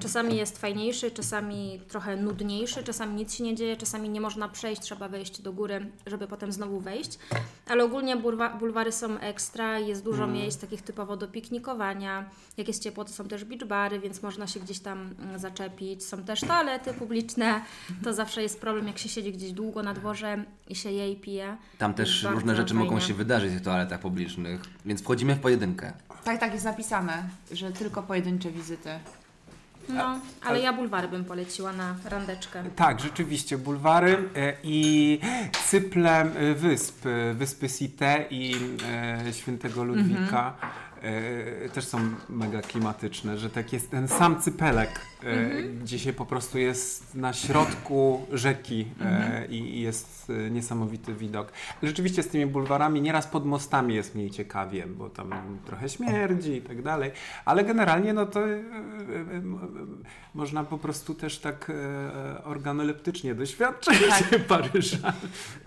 Czasami 0.00 0.36
jest 0.36 0.58
fajniejszy, 0.58 1.10
czasami 1.10 1.80
trochę 1.88 2.16
nudniejszy, 2.16 2.82
czasami 2.82 3.14
nic 3.14 3.34
się 3.34 3.44
nie 3.44 3.54
dzieje, 3.54 3.76
czasami 3.76 4.08
nie 4.08 4.20
można 4.20 4.48
przejść, 4.48 4.82
trzeba 4.82 5.08
wejść 5.08 5.42
do 5.42 5.52
góry, 5.52 5.86
żeby 6.06 6.28
potem 6.28 6.52
znowu 6.52 6.80
wejść. 6.80 7.18
Ale 7.66 7.84
ogólnie 7.84 8.16
bulwa, 8.16 8.48
bulwary 8.48 8.92
są 8.92 9.18
ekstra, 9.18 9.78
jest 9.78 10.04
dużo 10.04 10.26
miejsc 10.26 10.60
takich 10.60 10.82
typowo 10.82 11.16
do 11.16 11.28
piknikowania. 11.28 12.30
Jak 12.56 12.68
jest 12.68 12.82
ciepło, 12.82 13.04
to 13.04 13.12
są 13.12 13.28
też 13.28 13.44
beach 13.44 13.64
bary, 13.64 14.00
więc 14.00 14.22
można 14.22 14.46
się 14.46 14.60
gdzieś 14.60 14.78
tam 14.78 15.14
mm, 15.18 15.38
zaczepić. 15.38 16.04
Są 16.04 16.24
też 16.24 16.40
toalety 16.40 16.94
publiczne. 16.94 17.62
To 18.04 18.12
zawsze 18.12 18.42
jest 18.42 18.60
problem, 18.60 18.86
jak 18.86 18.98
się 18.98 19.08
siedzi 19.08 19.32
gdzieś 19.32 19.52
długo 19.52 19.82
na 19.82 19.94
dworze 19.94 20.44
i 20.68 20.74
się 20.74 20.90
je 20.90 21.12
i 21.12 21.16
pije. 21.16 21.56
Tam 21.78 21.94
też 21.94 22.22
różne 22.22 22.56
rzeczy 22.56 22.74
mogą 22.74 22.90
fajnie. 22.90 23.06
się 23.06 23.14
wydarzyć 23.14 23.52
w 23.52 23.60
toaletach 23.60 24.00
publicznych, 24.00 24.60
więc 24.84 25.02
wchodzimy 25.02 25.31
w 25.34 25.40
pojedynkę. 25.40 25.92
Tak, 26.24 26.40
tak 26.40 26.52
jest 26.52 26.64
napisane, 26.64 27.22
że 27.52 27.72
tylko 27.72 28.02
pojedyncze 28.02 28.50
wizyty. 28.50 28.90
No, 29.88 30.18
ale 30.44 30.60
ja 30.60 30.72
bulwary 30.72 31.08
bym 31.08 31.24
poleciła 31.24 31.72
na 31.72 31.94
randeczkę. 32.04 32.64
Tak, 32.76 33.00
rzeczywiście, 33.00 33.58
bulwary 33.58 34.28
e, 34.36 34.54
i 34.62 35.18
cyple 35.64 36.20
e, 36.20 36.54
wysp, 36.54 37.06
e, 37.06 37.34
wyspy 37.34 37.68
Site 37.68 38.24
i 38.30 38.54
Świętego 39.32 39.84
Ludwika 39.84 40.54
e, 41.02 41.68
też 41.68 41.84
są 41.84 41.98
mega 42.28 42.62
klimatyczne, 42.62 43.38
że 43.38 43.50
tak 43.50 43.72
jest 43.72 43.90
ten 43.90 44.08
sam 44.08 44.40
cypelek, 44.40 45.00
e, 45.24 45.62
gdzie 45.62 45.98
się 45.98 46.12
po 46.12 46.26
prostu 46.26 46.58
jest 46.58 47.14
na 47.14 47.32
środku 47.32 48.26
rzeki 48.32 48.86
e, 49.00 49.46
i, 49.46 49.76
i 49.76 49.80
jest 49.80 50.30
e, 50.46 50.50
niesamowity 50.50 51.14
widok. 51.14 51.52
Rzeczywiście 51.82 52.22
z 52.22 52.28
tymi 52.28 52.46
bulwarami 52.46 53.02
nieraz 53.02 53.26
pod 53.26 53.46
mostami 53.46 53.94
jest 53.94 54.14
mniej 54.14 54.30
ciekawie, 54.30 54.86
bo 54.86 55.10
tam 55.10 55.30
trochę 55.66 55.88
śmierdzi 55.88 56.52
i 56.52 56.62
tak 56.62 56.82
dalej, 56.82 57.10
ale 57.44 57.64
generalnie 57.64 58.12
no 58.12 58.26
to 58.26 58.40
można 60.34 60.64
po 60.64 60.78
prostu 60.78 61.14
też 61.14 61.38
tak 61.38 61.72
organoleptycznie 62.44 63.34
doświadczyć 63.34 63.98
Paryża. 64.48 65.12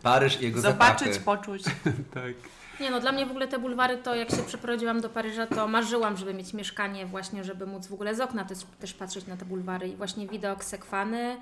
Paryż 0.04 0.42
i 0.42 0.44
jego 0.44 0.62
Zobaczyć, 0.62 1.13
zapachy. 1.13 1.25
poczuć. 1.25 1.63
tak. 2.13 2.55
Nie 2.79 2.91
no, 2.91 3.00
dla 3.00 3.12
mnie 3.12 3.25
w 3.25 3.29
ogóle 3.29 3.48
te 3.48 3.60
bulwary 3.60 3.98
to 3.98 4.15
jak 4.15 4.29
się 4.29 4.44
przeprowadziłam 4.48 5.01
do 5.01 5.10
Paryża, 5.10 5.48
to 5.48 5.67
marzyłam, 5.67 6.17
żeby 6.17 6.34
mieć 6.34 6.53
mieszkanie 6.53 7.05
właśnie, 7.05 7.44
żeby 7.44 7.65
móc 7.65 7.88
w 7.88 7.94
ogóle 7.94 8.15
z 8.15 8.20
okna 8.20 8.46
też, 8.46 8.58
też 8.79 8.94
patrzeć 8.94 9.27
na 9.27 9.38
te 9.38 9.46
bulwary 9.46 9.88
i 9.88 9.96
właśnie 9.96 10.27
widok 10.27 10.63
Sekwany 10.63 11.38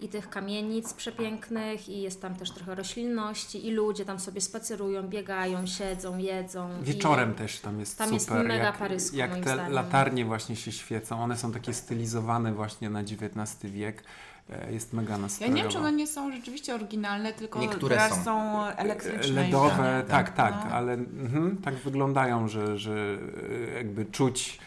i 0.00 0.08
tych 0.08 0.30
kamienic 0.30 0.94
przepięknych 0.94 1.88
i 1.88 2.00
jest 2.00 2.22
tam 2.22 2.34
też 2.34 2.50
trochę 2.50 2.74
roślinności 2.74 3.66
i 3.66 3.70
ludzie 3.70 4.04
tam 4.04 4.20
sobie 4.20 4.40
spacerują, 4.40 5.02
biegają, 5.02 5.66
siedzą, 5.66 6.18
jedzą. 6.18 6.70
Wieczorem 6.82 7.34
też 7.34 7.58
tam 7.60 7.80
jest 7.80 7.98
Tam 7.98 8.14
jest 8.14 8.26
super. 8.28 8.46
mega 8.46 8.64
jak, 8.64 8.78
parysko, 8.78 9.16
jak 9.16 9.30
moim 9.30 9.44
te 9.44 9.52
zdaniem. 9.54 9.72
latarnie 9.72 10.24
właśnie 10.24 10.56
się 10.56 10.72
świecą, 10.72 11.22
one 11.22 11.36
są 11.36 11.52
takie 11.52 11.74
stylizowane 11.74 12.52
właśnie 12.52 12.90
na 12.90 13.00
XIX 13.00 13.56
wiek. 13.72 14.02
E, 14.52 14.72
Jest 14.72 14.92
mega 14.92 15.12
Ja 15.12 15.18
nastrojowo. 15.18 15.56
nie 15.56 15.62
wiem, 15.62 15.72
czy 15.72 15.78
one 15.78 15.92
nie 15.92 16.06
są 16.06 16.32
rzeczywiście 16.32 16.74
oryginalne, 16.74 17.32
tylko 17.32 17.60
Niektóre 17.60 17.96
teraz 17.96 18.14
są. 18.18 18.24
są, 18.24 18.64
elektryczne. 18.66 19.42
LEDowe, 19.42 20.04
tak, 20.08 20.34
tak, 20.34 20.54
No. 20.64 20.70
ale 20.74 20.92
mhm, 20.92 21.56
tak 21.56 21.74
wyglądają, 21.74 22.48
że, 22.48 22.78
że 22.78 23.18
e, 23.70 23.74
jakby 23.74 24.04
czuć, 24.06 24.58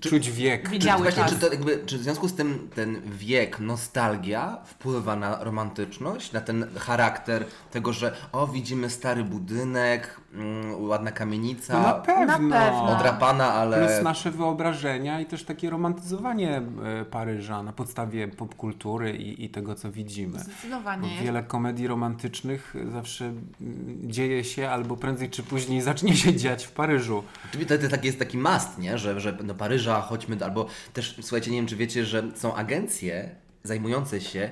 czuć 0.00 0.30
wiek. 0.30 0.68
Widziały 0.70 1.02
Właśnie, 1.02 1.22
czas. 1.22 1.32
czy, 1.32 1.38
to 1.38 1.50
jakby, 1.52 1.78
czy 1.86 1.98
w 1.98 2.02
związku 2.02 2.28
z 2.28 2.34
tym 2.34 2.68
ten 2.74 3.00
wiek, 3.04 3.60
nostalgia 3.60 4.58
wpływa 4.64 5.16
na 5.16 5.44
romantyczność, 5.44 6.32
na 6.32 6.40
ten 6.40 6.66
charakter 6.78 7.44
tego, 7.70 7.92
że 7.92 8.16
o, 8.32 8.46
widzimy 8.46 8.90
stary 8.90 9.24
budynek, 9.24 10.20
mm, 10.36 10.84
ładna 10.88 11.12
kamienica, 11.12 11.72
No 11.74 11.82
na 11.82 11.92
pewno. 11.94 12.26
Na 12.26 12.60
pewno. 12.66 12.96
odrapana, 12.98 13.52
ale... 13.52 13.78
Plus 13.86 14.02
nasze 14.04 14.30
wyobrażenia 14.30 15.20
i 15.20 15.26
też 15.26 15.44
takie 15.44 15.70
romantyzowanie 15.70 16.62
e, 17.00 17.04
Paryża 17.04 17.62
na 17.62 17.72
podstawie 17.72 18.28
popkultury 18.28 19.16
i, 19.16 19.44
i 19.44 19.48
tego, 19.50 19.74
co 19.74 19.92
widzimy. 19.92 20.38
Bo 20.38 20.44
Zdecydowanie. 20.44 21.10
jest. 21.12 21.24
wiele 21.24 21.42
komedii 21.42 21.86
romantycznych 21.86 22.74
zawsze 22.92 23.24
mm, 23.24 23.42
dzieje 24.04 24.44
się 24.44 24.68
albo 24.70 24.96
prędzej 24.96 25.30
czy 25.30 25.42
później 25.42 25.82
zacznie 25.82 26.16
się 26.16 26.36
dziać 26.36 26.64
w 26.66 26.72
Paryżu. 26.72 27.22
To, 27.52 27.58
to, 27.58 27.78
to 27.82 27.88
taki 27.88 28.06
jest 28.06 28.18
taki 28.18 28.38
must, 28.38 28.78
nie? 28.78 28.98
Że, 28.98 29.20
że 29.20 29.32
do 29.32 29.54
Paryża 29.54 30.00
chodźmy, 30.00 30.36
do- 30.36 30.44
albo 30.44 30.66
też, 30.92 31.16
słuchajcie, 31.20 31.50
nie 31.50 31.56
wiem, 31.56 31.66
czy 31.66 31.76
wiecie, 31.76 32.04
że 32.04 32.22
są 32.34 32.54
agencje 32.54 33.30
zajmujące 33.62 34.20
się 34.20 34.50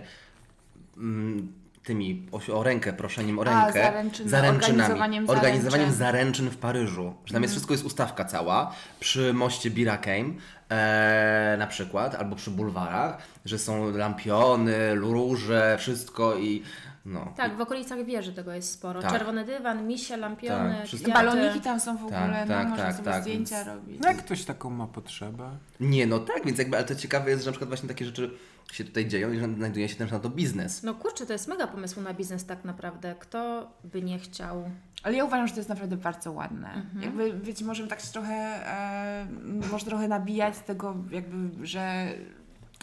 mm, 0.97 1.53
tymi 1.85 2.27
o, 2.33 2.59
o 2.59 2.63
rękę, 2.63 2.93
proszeniem 2.93 3.39
o 3.39 3.43
A, 3.43 3.65
rękę, 3.65 3.83
zaręczyny, 3.83 4.29
zaręczynami, 4.31 4.81
organizowaniem 4.83 5.31
organizowaniem 5.31 5.93
zaręczyn. 5.93 5.99
zaręczyn 5.99 6.51
w 6.51 6.57
Paryżu. 6.57 7.15
Że 7.25 7.33
tam 7.35 7.43
jest 7.43 7.55
wszystko 7.55 7.75
jest 7.75 7.85
ustawka 7.85 8.25
cała, 8.25 8.73
przy 9.01 9.33
moście 9.35 9.71
Birakeim 9.71 10.39
e, 10.71 11.57
na 11.59 11.67
przykład, 11.67 12.15
albo 12.15 12.37
przy 12.37 12.51
bulwarach, 12.51 13.19
że 13.45 13.59
są 13.59 13.91
lampiony, 13.97 14.95
róże, 14.95 15.77
wszystko 15.79 16.37
i 16.37 16.63
no. 17.07 17.33
Tak, 17.37 17.57
w 17.57 17.61
okolicach 17.61 18.05
wieży 18.05 18.33
tego 18.33 18.53
jest 18.53 18.71
sporo. 18.73 19.03
Tak. 19.03 19.13
Czerwony 19.13 19.45
dywan, 19.45 19.87
misie, 19.87 20.17
lampiony, 20.17 20.75
Tak, 20.79 20.87
wszystko. 20.87 21.13
Baloniki 21.13 21.61
tam 21.61 21.81
są 21.81 21.97
w 21.97 22.05
ogóle, 22.05 22.19
Tak, 22.21 22.49
tak, 22.49 22.65
no, 22.65 22.71
można 22.71 22.85
tak, 22.87 22.97
sobie 22.97 23.11
tak, 23.11 23.23
zdjęcia 23.23 23.57
więc- 23.57 23.67
robić. 23.69 24.01
No 24.01 24.09
jak 24.09 24.17
ktoś 24.17 24.45
taką 24.45 24.71
ma 24.71 24.87
potrzebę? 24.87 25.51
Nie, 25.81 26.07
no 26.07 26.19
tak, 26.19 26.47
więc 26.47 26.59
jakby, 26.59 26.77
ale 26.77 26.87
to 26.87 26.95
ciekawe 26.95 27.31
jest, 27.31 27.43
że 27.45 27.51
na 27.51 27.53
przykład 27.53 27.69
właśnie 27.69 27.89
takie 27.89 28.05
rzeczy 28.05 28.31
się 28.73 28.85
tutaj 28.85 29.09
dzieją 29.09 29.33
i 29.33 29.39
że 29.39 29.55
znajduje 29.55 29.89
się 29.89 29.97
też 29.97 30.11
na 30.11 30.19
to 30.21 30.31
biznes. 30.31 30.83
No 30.83 30.95
kurczę, 30.95 31.27
to 31.27 31.33
jest 31.33 31.49
mega 31.49 31.67
pomysł 31.67 32.01
na 32.01 32.15
biznes 32.15 32.47
tak 32.47 32.65
naprawdę. 32.65 33.15
Kto 33.19 33.71
by 33.85 34.03
nie 34.03 34.19
chciał? 34.19 34.71
Ale 35.03 35.17
ja 35.17 35.25
uważam, 35.25 35.47
że 35.47 35.55
to 35.55 35.61
jest 35.61 35.69
naprawdę 35.69 35.97
bardzo 35.97 36.33
ładne. 36.33 36.75
Mhm. 36.75 37.03
Jakby, 37.03 37.41
wiecie, 37.41 37.65
możemy 37.65 37.89
tak 37.89 38.01
się 38.01 38.13
trochę, 38.13 38.35
e, 38.35 39.27
może 39.71 39.87
trochę 39.87 40.09
nabijać 40.09 40.57
z 40.57 40.63
tego, 40.63 40.95
jakby, 41.11 41.67
że, 41.67 42.13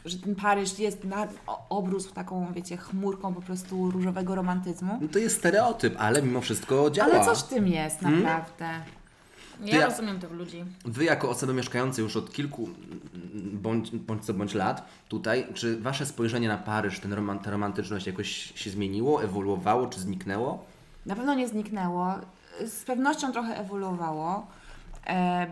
że 0.06 0.18
ten 0.18 0.36
Paryż 0.36 0.80
jest 0.80 1.04
na, 1.04 1.28
obrósł 1.70 2.14
taką, 2.14 2.54
wiecie, 2.54 2.78
chmurką 2.78 3.34
po 3.34 3.42
prostu 3.42 3.92
różowego 3.92 4.36
romantyzmu. 4.36 4.98
No 5.02 5.08
to 5.08 5.20
jest 5.20 5.38
stereotyp, 5.38 5.96
ale 5.98 6.22
mimo 6.22 6.42
wszystko 6.42 6.90
działa. 6.90 7.14
Ale 7.14 7.26
coś 7.26 7.40
w 7.40 7.48
tym 7.48 7.68
jest, 7.68 8.00
Hmm? 8.00 8.44
Ja, 9.62 9.78
ja- 9.80 9.86
rozumiem 9.86 10.20
tych 10.20 10.32
ludzi. 10.32 10.66
Wy 10.86 11.04
jako 11.04 11.30
osoby 11.30 11.54
mieszkające 11.54 12.02
już 12.02 12.16
od 12.18 12.32
kilku 12.34 12.70
bądź, 13.54 13.92
bądź 13.92 14.26
co 14.26 14.34
bądź 14.34 14.54
lat 14.54 14.86
tutaj, 15.10 15.48
czy 15.54 15.80
wasze 15.82 16.06
spojrzenie 16.06 16.48
na 16.48 16.58
Paryż, 16.58 17.00
ten 17.00 17.14
roman, 17.14 17.40
ta 17.40 17.52
romantyczność 17.52 18.08
jakoś 18.08 18.28
się 18.56 18.70
zmieniło, 18.70 19.24
ewoluowało, 19.24 19.88
czy 19.88 20.00
zniknęło? 20.00 20.66
Na 21.06 21.16
pewno 21.16 21.34
nie 21.34 21.48
zniknęło. 21.48 22.14
Z 22.66 22.84
pewnością 22.84 23.32
trochę 23.32 23.56
ewoluowało, 23.58 24.48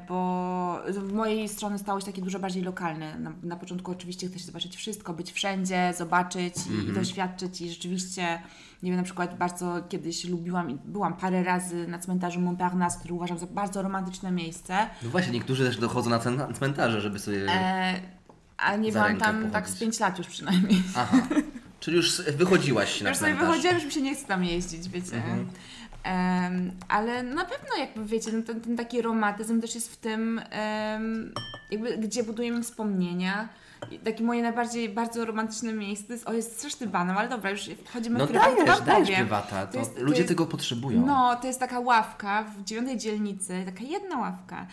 bo 0.07 0.81
z 0.89 1.13
mojej 1.13 1.49
strony 1.49 1.79
stało 1.79 1.99
się 1.99 2.05
takie 2.05 2.21
dużo 2.21 2.39
bardziej 2.39 2.63
lokalne. 2.63 3.19
Na, 3.19 3.31
na 3.43 3.55
początku 3.55 3.91
oczywiście 3.91 4.27
chce 4.27 4.39
się 4.39 4.45
zobaczyć 4.45 4.75
wszystko, 4.75 5.13
być 5.13 5.31
wszędzie, 5.31 5.93
zobaczyć 5.97 6.53
i, 6.85 6.89
i 6.89 6.93
doświadczyć 6.93 7.61
i 7.61 7.69
rzeczywiście, 7.69 8.41
nie 8.83 8.91
wiem, 8.91 8.97
na 8.97 9.03
przykład 9.03 9.37
bardzo 9.37 9.83
kiedyś 9.89 10.25
lubiłam 10.25 10.69
i 10.71 10.77
byłam 10.85 11.13
parę 11.13 11.43
razy 11.43 11.87
na 11.87 11.99
cmentarzu 11.99 12.39
Montparnasse, 12.41 12.99
który 12.99 13.13
uważam 13.13 13.39
za 13.39 13.45
bardzo 13.47 13.81
romantyczne 13.81 14.31
miejsce, 14.31 14.87
No 15.03 15.09
właśnie, 15.09 15.33
niektórzy 15.33 15.65
też 15.65 15.77
dochodzą 15.77 16.09
na 16.09 16.19
cmentarze, 16.53 17.01
żeby 17.01 17.19
sobie... 17.19 17.45
e, 17.51 17.99
a 18.57 18.75
nie 18.75 18.91
byłam 18.91 19.17
tam 19.17 19.41
tak 19.51 19.51
pochodzić. 19.63 19.75
z 19.75 19.79
5 19.79 19.99
lat 19.99 20.17
już 20.17 20.27
przynajmniej. 20.27 20.81
Aha. 20.95 21.17
Czyli 21.79 21.97
już 21.97 22.21
wychodziłaś 22.21 23.01
na 23.01 23.09
Już 23.09 23.17
sobie 23.17 23.31
cmentarz. 23.31 23.47
wychodziłam, 23.49 23.75
już 23.75 23.85
mi 23.85 23.91
się 23.91 24.01
nie 24.01 24.15
chce 24.15 24.25
tam 24.27 24.43
jeździć, 24.43 24.89
wiecie. 24.89 25.15
Mhm. 25.15 25.47
Em, 26.03 26.71
ale 26.87 27.23
na 27.23 27.45
pewno 27.45 27.75
jakby 27.77 28.05
wiecie, 28.05 28.31
ten, 28.43 28.61
ten 28.61 28.77
taki 28.77 29.01
romantyzm 29.01 29.61
też 29.61 29.75
jest 29.75 29.93
w 29.93 29.97
tym, 29.97 30.41
em, 30.49 31.33
jakby 31.71 31.97
gdzie 31.97 32.23
budujemy 32.23 32.63
wspomnienia. 32.63 33.49
Takie 34.05 34.23
moje 34.23 34.41
najbardziej 34.43 34.89
bardzo 34.89 35.25
romantyczne 35.25 35.73
miejsce 35.73 36.07
to 36.07 36.13
jest, 36.13 36.27
o 36.29 36.33
jest 36.33 36.57
straszny 36.57 36.87
banał, 36.87 37.17
ale 37.17 37.29
dobra, 37.29 37.49
już 37.51 37.69
wchodzimy 37.85 38.19
No 38.19 38.25
w 38.25 38.29
prywatę, 38.29 38.51
to 38.55 38.63
dajesz, 38.65 38.77
wam 38.77 38.85
dajesz 38.87 39.07
powiem. 39.07 39.21
prywata, 39.21 39.65
to, 39.67 39.73
To 39.73 39.79
jest- 39.79 39.95
to 39.95 40.01
ludzie 40.03 40.17
jest- 40.17 40.27
tego 40.27 40.45
potrzebują. 40.45 41.05
No, 41.05 41.35
to 41.35 41.47
jest 41.47 41.59
taka 41.59 41.79
ławka 41.79 42.43
w 42.43 42.63
dziewiątej 42.63 42.97
dzielnicy, 42.97 43.63
taka 43.65 43.83
jedna 43.83 44.17
ławka. 44.17 44.67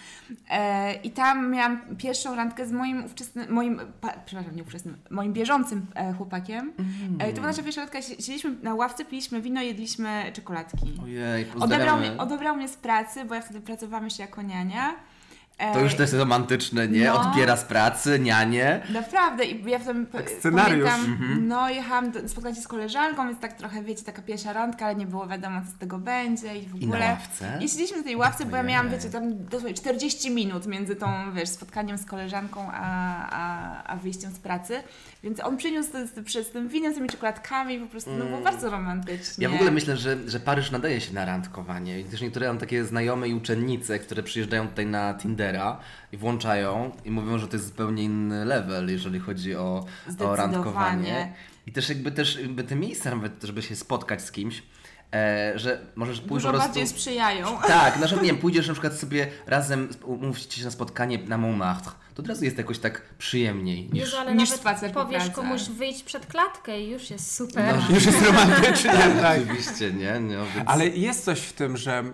E, 0.50 0.94
I 0.94 1.10
tam 1.10 1.50
miałam 1.50 1.80
pierwszą 1.98 2.34
randkę 2.36 2.66
z 2.66 2.72
moim 2.72 3.04
ówczesnym, 3.04 3.52
moim, 3.52 3.80
pa, 4.00 4.12
przepraszam, 4.26 4.56
nie 4.56 4.62
ówczesnym, 4.62 4.96
moim 5.10 5.32
bieżącym 5.32 5.86
e, 5.94 6.12
chłopakiem. 6.12 6.72
E, 7.18 7.26
to 7.28 7.34
była 7.34 7.46
nasza 7.46 7.62
pierwsza 7.62 7.80
randka, 7.80 8.02
si- 8.02 8.14
siedzieliśmy 8.16 8.54
na 8.62 8.74
ławce, 8.74 9.04
piliśmy 9.04 9.40
wino, 9.42 9.62
jedliśmy 9.62 10.30
czekoladki. 10.32 10.92
Ojej, 11.04 11.42
Odebrał 11.44 11.60
pozdrawiamy. 11.68 12.10
mnie, 12.10 12.18
odebrał 12.20 12.56
mnie 12.56 12.68
z 12.68 12.76
pracy, 12.76 13.24
bo 13.24 13.34
ja 13.34 13.40
wtedy 13.40 13.60
pracowałam 13.60 14.04
jeszcze 14.04 14.22
jako 14.22 14.42
niania. 14.42 14.94
To 15.72 15.80
już 15.80 15.94
też 15.94 16.12
romantyczne, 16.12 16.88
nie? 16.88 17.04
no. 17.04 17.20
Odbiera 17.20 17.56
z 17.56 17.64
pracy, 17.64 18.18
nianie. 18.20 18.80
Naprawdę, 18.90 19.44
i 19.44 19.70
ja 19.70 19.78
w 19.78 19.84
tym 19.84 20.06
Tak 20.06 20.30
scenariusz. 20.30 20.90
pamiętam, 20.90 21.12
Mhm. 21.12 21.48
no 21.48 21.68
jechałam 21.70 22.10
do, 22.10 22.28
spotkać 22.28 22.56
się 22.56 22.62
z 22.62 22.68
koleżanką, 22.68 23.28
więc 23.28 23.40
tak 23.40 23.52
trochę, 23.52 23.82
wiecie, 23.82 24.04
taka 24.04 24.22
pierwsza 24.22 24.52
randka, 24.52 24.86
ale 24.86 24.94
nie 24.94 25.06
było 25.06 25.26
wiadomo, 25.26 25.60
co 25.60 25.70
z 25.70 25.78
tego 25.78 25.98
będzie 25.98 26.56
i 26.56 26.66
w 26.66 26.74
I 26.76 26.86
na 26.86 26.96
ogóle. 26.96 27.10
ławce? 27.10 27.58
I 27.60 27.68
siedzieliśmy 27.68 27.96
na 27.98 28.02
tej 28.04 28.16
ławce, 28.16 28.44
bo 28.46 28.56
ja 28.56 28.62
miałam, 28.62 28.88
wiecie, 28.90 29.10
tam 29.10 29.44
dosłownie 29.44 29.74
40 29.74 30.30
minut 30.30 30.66
między 30.66 30.96
tą, 30.96 31.32
wiesz, 31.34 31.48
spotkaniem 31.48 31.98
z 31.98 32.04
koleżanką, 32.06 32.70
a, 32.72 32.80
a, 33.30 33.82
a 33.84 33.96
wyjściem 33.96 34.32
z 34.32 34.38
pracy, 34.38 34.82
więc 35.22 35.40
on 35.40 35.56
przyniósł 35.56 35.92
to, 35.92 36.06
z- 36.06 36.24
przez 36.24 36.50
tym 36.50 36.68
winem, 36.68 36.92
z 36.92 36.96
tymi 36.96 37.08
czekoladkami, 37.08 37.78
po 37.78 37.86
prostu, 37.86 38.10
no 38.18 38.24
było 38.24 38.40
bardzo 38.40 38.70
romantycznie. 38.70 39.42
Ja 39.44 39.48
w 39.50 39.54
ogóle 39.54 39.70
myślę, 39.70 39.96
że, 39.96 40.16
że 40.26 40.40
Paryż 40.40 40.70
nadaje 40.70 41.00
się 41.00 41.14
na 41.14 41.24
randkowanie. 41.24 42.00
I 42.00 42.04
też 42.04 42.20
niektóre 42.20 42.48
mam 42.48 42.58
takie 42.58 42.84
znajome 42.84 43.28
i 43.28 43.34
uczennice, 43.34 43.98
które 43.98 44.22
przyjeżdżają 44.22 44.68
tutaj 44.68 44.86
na 44.86 45.14
Tindera 45.14 45.78
i 46.12 46.16
włączają 46.16 46.90
i 47.04 47.10
mówią, 47.10 47.38
że 47.38 47.48
to 47.48 47.56
jest 47.56 47.66
zupełnie 47.66 48.02
inny 48.02 48.44
level, 48.44 48.90
jeżeli 48.90 49.18
chodzi 49.20 49.56
o, 49.56 49.84
o 50.20 50.36
randkowanie. 50.36 51.32
I 51.66 51.72
też 51.72 51.88
jakby 51.88 52.12
też 52.12 52.38
jakby 52.40 52.64
te 52.64 52.76
miejsca, 52.76 53.10
nawet 53.10 53.32
żeby 53.42 53.62
się 53.62 53.76
spotkać 53.76 54.22
z 54.22 54.32
kimś, 54.32 54.62
e, 55.14 55.52
że 55.58 55.80
możesz 55.96 56.20
pójść 56.20 56.30
Dużo 56.44 56.48
po 56.48 56.52
prostu... 56.52 56.68
bardziej 56.68 56.86
sprzyjają. 56.86 57.46
Tak, 57.66 57.96
na 58.00 58.06
przykład, 58.06 58.24
nie 58.26 58.32
wiem, 58.32 58.40
pójdziesz 58.40 58.66
na 58.68 58.74
przykład 58.74 58.94
sobie 58.94 59.26
razem, 59.46 59.88
umówicie 60.04 60.58
się 60.58 60.64
na 60.64 60.70
spotkanie 60.70 61.18
na 61.18 61.38
Montmartre, 61.38 61.92
to 62.16 62.22
od 62.22 62.28
razu 62.28 62.44
jest 62.44 62.58
jakoś 62.58 62.78
tak 62.78 63.02
przyjemniej 63.18 63.88
niż... 63.92 64.04
Jezu, 64.04 64.16
ale 64.16 64.34
niż 64.34 64.48
nawet 64.50 64.60
spacer 64.60 64.92
po 64.92 65.04
powiesz 65.04 65.30
komuś 65.30 65.62
wyjść 65.62 66.02
przed 66.02 66.26
klatkę 66.26 66.80
i 66.80 66.90
już 66.90 67.10
jest 67.10 67.34
super. 67.34 67.76
No, 67.76 67.94
Już 67.94 68.06
jest 68.06 68.26
romantycznie, 68.26 68.90
tak. 69.22 69.40
Oczywiście, 69.42 69.92
nie? 69.92 70.20
No, 70.20 70.44
więc... 70.56 70.68
Ale 70.68 70.88
jest 70.88 71.24
coś 71.24 71.40
w 71.40 71.52
tym, 71.52 71.76
że 71.76 72.04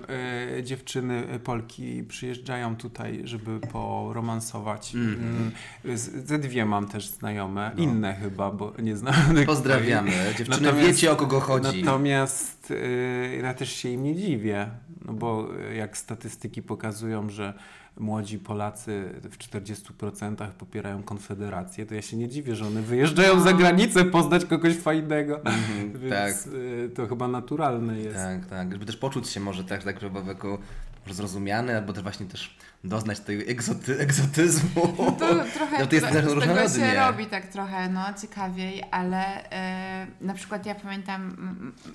y, 0.58 0.62
dziewczyny 0.62 1.34
y, 1.34 1.38
Polki 1.38 2.02
przyjeżdżają 2.08 2.76
tutaj, 2.76 3.20
żeby 3.24 3.60
poromansować. 3.60 4.94
Mm. 4.94 5.50
Z- 5.94 6.28
Ze 6.28 6.38
dwie 6.38 6.64
mam 6.64 6.88
też 6.88 7.08
znajome, 7.08 7.70
inne 7.76 8.14
chyba, 8.14 8.50
bo 8.50 8.72
nie 8.78 8.96
znam. 8.96 9.14
Pozdrawiamy. 9.46 10.10
Dziewczyny, 10.38 10.56
Natomiast- 10.60 10.86
wiecie 10.86 11.12
o 11.12 11.16
kogo 11.16 11.40
chodzi. 11.40 11.82
Natomiast 11.84 12.70
y, 12.70 13.40
ja 13.42 13.54
też 13.54 13.72
się 13.72 13.88
im 13.88 14.02
nie 14.02 14.16
dziwię, 14.16 14.70
no 15.04 15.12
bo 15.12 15.48
y, 15.70 15.74
jak 15.74 15.96
statystyki 15.96 16.62
pokazują, 16.62 17.30
że 17.30 17.54
młodzi 17.96 18.38
Polacy 18.38 19.10
w 19.22 19.38
40% 19.38 20.50
popierają 20.50 21.02
Konfederację, 21.02 21.86
to 21.86 21.94
ja 21.94 22.02
się 22.02 22.16
nie 22.16 22.28
dziwię, 22.28 22.56
że 22.56 22.66
one 22.66 22.82
wyjeżdżają 22.82 23.40
za 23.40 23.52
granicę 23.52 24.04
poznać 24.04 24.44
kogoś 24.44 24.76
fajnego. 24.76 25.40
Więc 25.94 26.44
tak. 26.44 26.52
y, 26.54 26.90
to 26.94 27.06
chyba 27.06 27.28
naturalne 27.28 27.98
jest. 28.00 28.16
Tak, 28.16 28.46
tak. 28.46 28.72
Żeby 28.72 28.86
też 28.86 28.96
poczuć 28.96 29.28
się 29.28 29.40
może 29.40 29.64
tak, 29.64 29.84
tak 29.84 30.00
żeby 30.00 30.20
jako 30.26 30.58
może 31.02 31.14
zrozumiany, 31.14 31.76
albo 31.76 31.92
też 31.92 32.02
właśnie 32.02 32.26
też 32.26 32.56
doznać 32.84 33.20
tego 33.20 33.42
egzoty, 33.42 33.98
egzotyzmu. 33.98 34.96
To 35.18 35.44
trochę 35.54 35.78
No 35.80 35.86
to 35.86 35.94
jest 35.94 36.06
z 36.06 36.12
też 36.12 36.22
tego 36.22 36.34
różnorodnie. 36.34 36.80
się 36.80 36.94
robi 36.94 37.26
tak 37.26 37.46
trochę, 37.46 37.88
no 37.88 38.00
ciekawiej, 38.22 38.82
ale 38.90 39.50
e, 39.50 40.06
na 40.20 40.34
przykład 40.34 40.66
ja 40.66 40.74
pamiętam, 40.74 41.36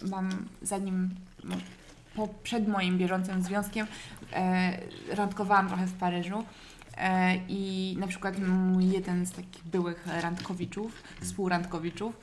mam 0.09 0.29
zanim, 0.61 1.09
no, 1.43 1.55
po, 2.17 2.27
przed 2.43 2.67
moim 2.67 2.97
bieżącym 2.97 3.41
związkiem 3.41 3.87
e, 4.33 4.77
randkowałam 5.15 5.67
trochę 5.67 5.85
w 5.87 5.93
Paryżu 5.93 6.43
e, 6.97 7.35
i 7.47 7.95
na 7.99 8.07
przykład 8.07 8.39
mój 8.47 8.89
jeden 8.89 9.25
z 9.25 9.31
takich 9.31 9.63
byłych 9.63 10.07
randkowiczów, 10.21 11.03
współrandkowiczów, 11.21 12.13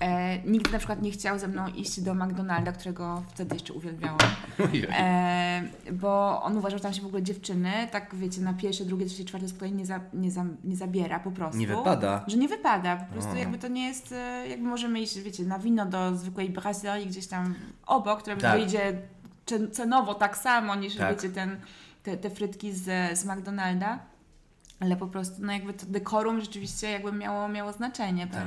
e, 0.00 0.38
nigdy 0.38 0.70
na 0.72 0.78
przykład 0.78 1.02
nie 1.02 1.10
chciał 1.10 1.38
ze 1.38 1.48
mną 1.48 1.68
iść 1.68 2.00
do 2.00 2.14
McDonalda, 2.14 2.72
którego 2.72 3.22
wtedy 3.28 3.54
jeszcze 3.54 3.72
uwielbiałam. 3.72 4.18
E, 4.98 5.62
bo 5.92 6.42
on 6.42 6.56
uważał, 6.56 6.78
że 6.78 6.82
tam 6.82 6.92
się 6.94 7.02
w 7.02 7.06
ogóle 7.06 7.22
dziewczyny, 7.22 7.72
tak 7.92 8.14
wiecie, 8.14 8.40
na 8.40 8.52
pierwsze, 8.52 8.84
drugie, 8.84 9.06
trzecie, 9.06 9.24
czwarte 9.24 9.48
spotkanie 9.48 9.72
nie, 9.72 9.86
za, 9.86 10.00
nie, 10.14 10.30
za, 10.30 10.44
nie 10.64 10.76
zabiera 10.76 11.20
po 11.20 11.30
prostu. 11.30 11.58
Nie 11.58 11.66
wypada. 11.66 12.24
Że 12.26 12.36
nie 12.36 12.48
wypada, 12.48 12.96
po 12.96 13.12
prostu 13.12 13.32
O. 13.32 13.36
jakby 13.36 13.58
to 13.58 13.68
nie 13.68 13.86
jest, 13.88 14.12
e, 14.12 14.48
jakby 14.48 14.68
możemy 14.68 15.00
iść, 15.00 15.18
wiecie, 15.20 15.44
na 15.44 15.58
wino 15.58 15.86
do 15.86 16.16
zwykłej 16.16 16.50
brasserie 16.50 17.06
gdzieś 17.06 17.26
tam 17.26 17.54
obok, 17.86 18.20
które 18.22 18.36
Tak. 18.36 18.58
wyjdzie 18.58 18.98
cenowo 19.72 20.14
tak 20.14 20.36
samo 20.38 20.74
niż, 20.74 20.96
Tak. 20.96 21.16
wiecie, 21.16 21.34
ten, 21.34 21.60
te, 22.02 22.16
te 22.16 22.30
frytki 22.30 22.72
z, 22.72 23.18
z 23.18 23.24
McDonalda. 23.24 23.98
Ale 24.80 24.96
po 24.96 25.06
prostu, 25.06 25.34
no 25.38 25.52
jakby 25.52 25.72
to 25.74 25.86
dekorum 25.86 26.40
rzeczywiście 26.40 26.90
jakby 26.90 27.12
miało, 27.12 27.48
miało 27.48 27.72
znaczenie. 27.72 28.26
Tak. 28.26 28.44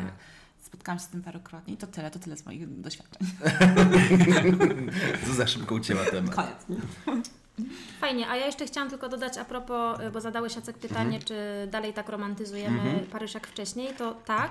Spotkałam 0.63 0.99
się 0.99 1.05
z 1.05 1.07
tym 1.07 1.23
parokrotnie 1.23 1.73
i 1.73 1.77
to 1.77 1.87
tyle, 1.87 2.11
to 2.11 2.19
tyle 2.19 2.37
z 2.37 2.45
moich 2.45 2.81
doświadczeń. 2.81 3.27
To 5.27 5.33
za 5.33 5.47
szybko 5.47 5.75
ucięła 5.75 6.05
temat. 6.05 6.35
Koniec. 6.35 6.65
Fajnie, 8.01 8.29
a 8.29 8.35
ja 8.35 8.45
jeszcze 8.45 8.65
chciałam 8.65 8.89
tylko 8.89 9.09
dodać 9.09 9.37
a 9.37 9.45
propos, 9.45 9.99
y, 9.99 10.11
bo 10.11 10.21
zadałeś 10.21 10.55
Jacek 10.55 10.77
pytanie, 10.77 11.19
czy 11.19 11.35
dalej 11.71 11.93
tak 11.93 12.09
romantyzujemy 12.09 13.05
Paryż 13.11 13.33
jak 13.33 13.47
wcześniej, 13.47 13.87
to 13.97 14.15
tak, 14.25 14.49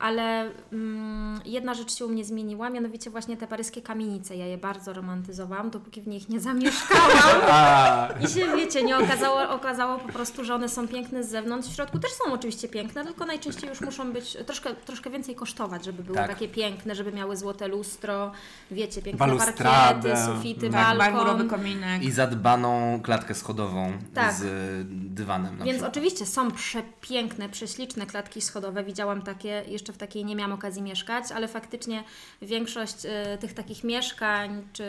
ale 0.00 0.50
mm, 0.72 1.40
jedna 1.44 1.74
rzecz 1.74 1.94
się 1.94 2.06
u 2.06 2.08
mnie 2.08 2.24
zmieniła, 2.24 2.70
mianowicie 2.70 3.10
właśnie 3.10 3.36
te 3.36 3.46
paryskie 3.46 3.82
kamienice. 3.82 4.36
Ja 4.36 4.46
je 4.46 4.58
bardzo 4.58 4.92
romantyzowałam, 4.92 5.70
dopóki 5.70 6.00
w 6.00 6.06
nich 6.08 6.28
nie 6.28 6.40
zamieszkałam. 6.50 8.22
I 8.24 8.28
się 8.28 8.56
wiecie, 8.56 8.82
nie 8.82 8.98
okazało, 8.98 9.50
okazało 9.50 9.98
po 9.98 10.12
prostu, 10.12 10.44
że 10.44 10.54
one 10.54 10.68
są 10.68 10.88
piękne 10.88 11.24
z 11.24 11.28
zewnątrz. 11.30 11.68
W 11.68 11.74
środku 11.74 11.98
też 11.98 12.10
są 12.12 12.32
oczywiście 12.32 12.68
piękne, 12.68 13.04
tylko 13.04 13.26
najczęściej 13.26 13.68
już 13.68 13.80
muszą 13.80 14.12
być 14.12 14.36
troszkę, 14.46 14.74
troszkę 14.74 15.10
więcej 15.10 15.34
kosztować, 15.34 15.84
żeby 15.84 16.02
były 16.02 16.16
Tak. 16.16 16.28
takie 16.28 16.48
piękne, 16.48 16.94
żeby 16.94 17.12
miały 17.12 17.36
złote 17.36 17.68
lustro, 17.68 18.32
wiecie, 18.70 19.02
piękne 19.02 19.26
Balustradę. 19.26 20.08
parkiety, 20.10 20.36
sufity, 20.36 20.70
Tak, 20.70 20.98
balkon. 20.98 21.48
kominek. 21.48 22.02
I 22.02 22.12
zadbaną 22.42 23.00
klatkę 23.02 23.34
schodową 23.34 23.92
Tak. 24.14 24.32
z 24.34 24.44
dywanem 24.90 25.56
Więc 25.56 25.68
przykład. 25.70 25.90
oczywiście 25.92 26.26
są 26.26 26.50
przepiękne, 26.50 27.48
prześliczne 27.48 28.06
klatki 28.06 28.40
schodowe. 28.40 28.84
Widziałam 28.84 29.22
takie, 29.22 29.62
jeszcze 29.68 29.92
w 29.92 29.98
takiej 29.98 30.24
nie 30.24 30.36
miałam 30.36 30.52
okazji 30.52 30.82
mieszkać, 30.82 31.24
ale 31.32 31.48
faktycznie 31.48 32.04
większość 32.42 33.04
y, 33.04 33.38
tych 33.40 33.54
takich 33.54 33.84
mieszkań 33.84 34.62
czy 34.72 34.84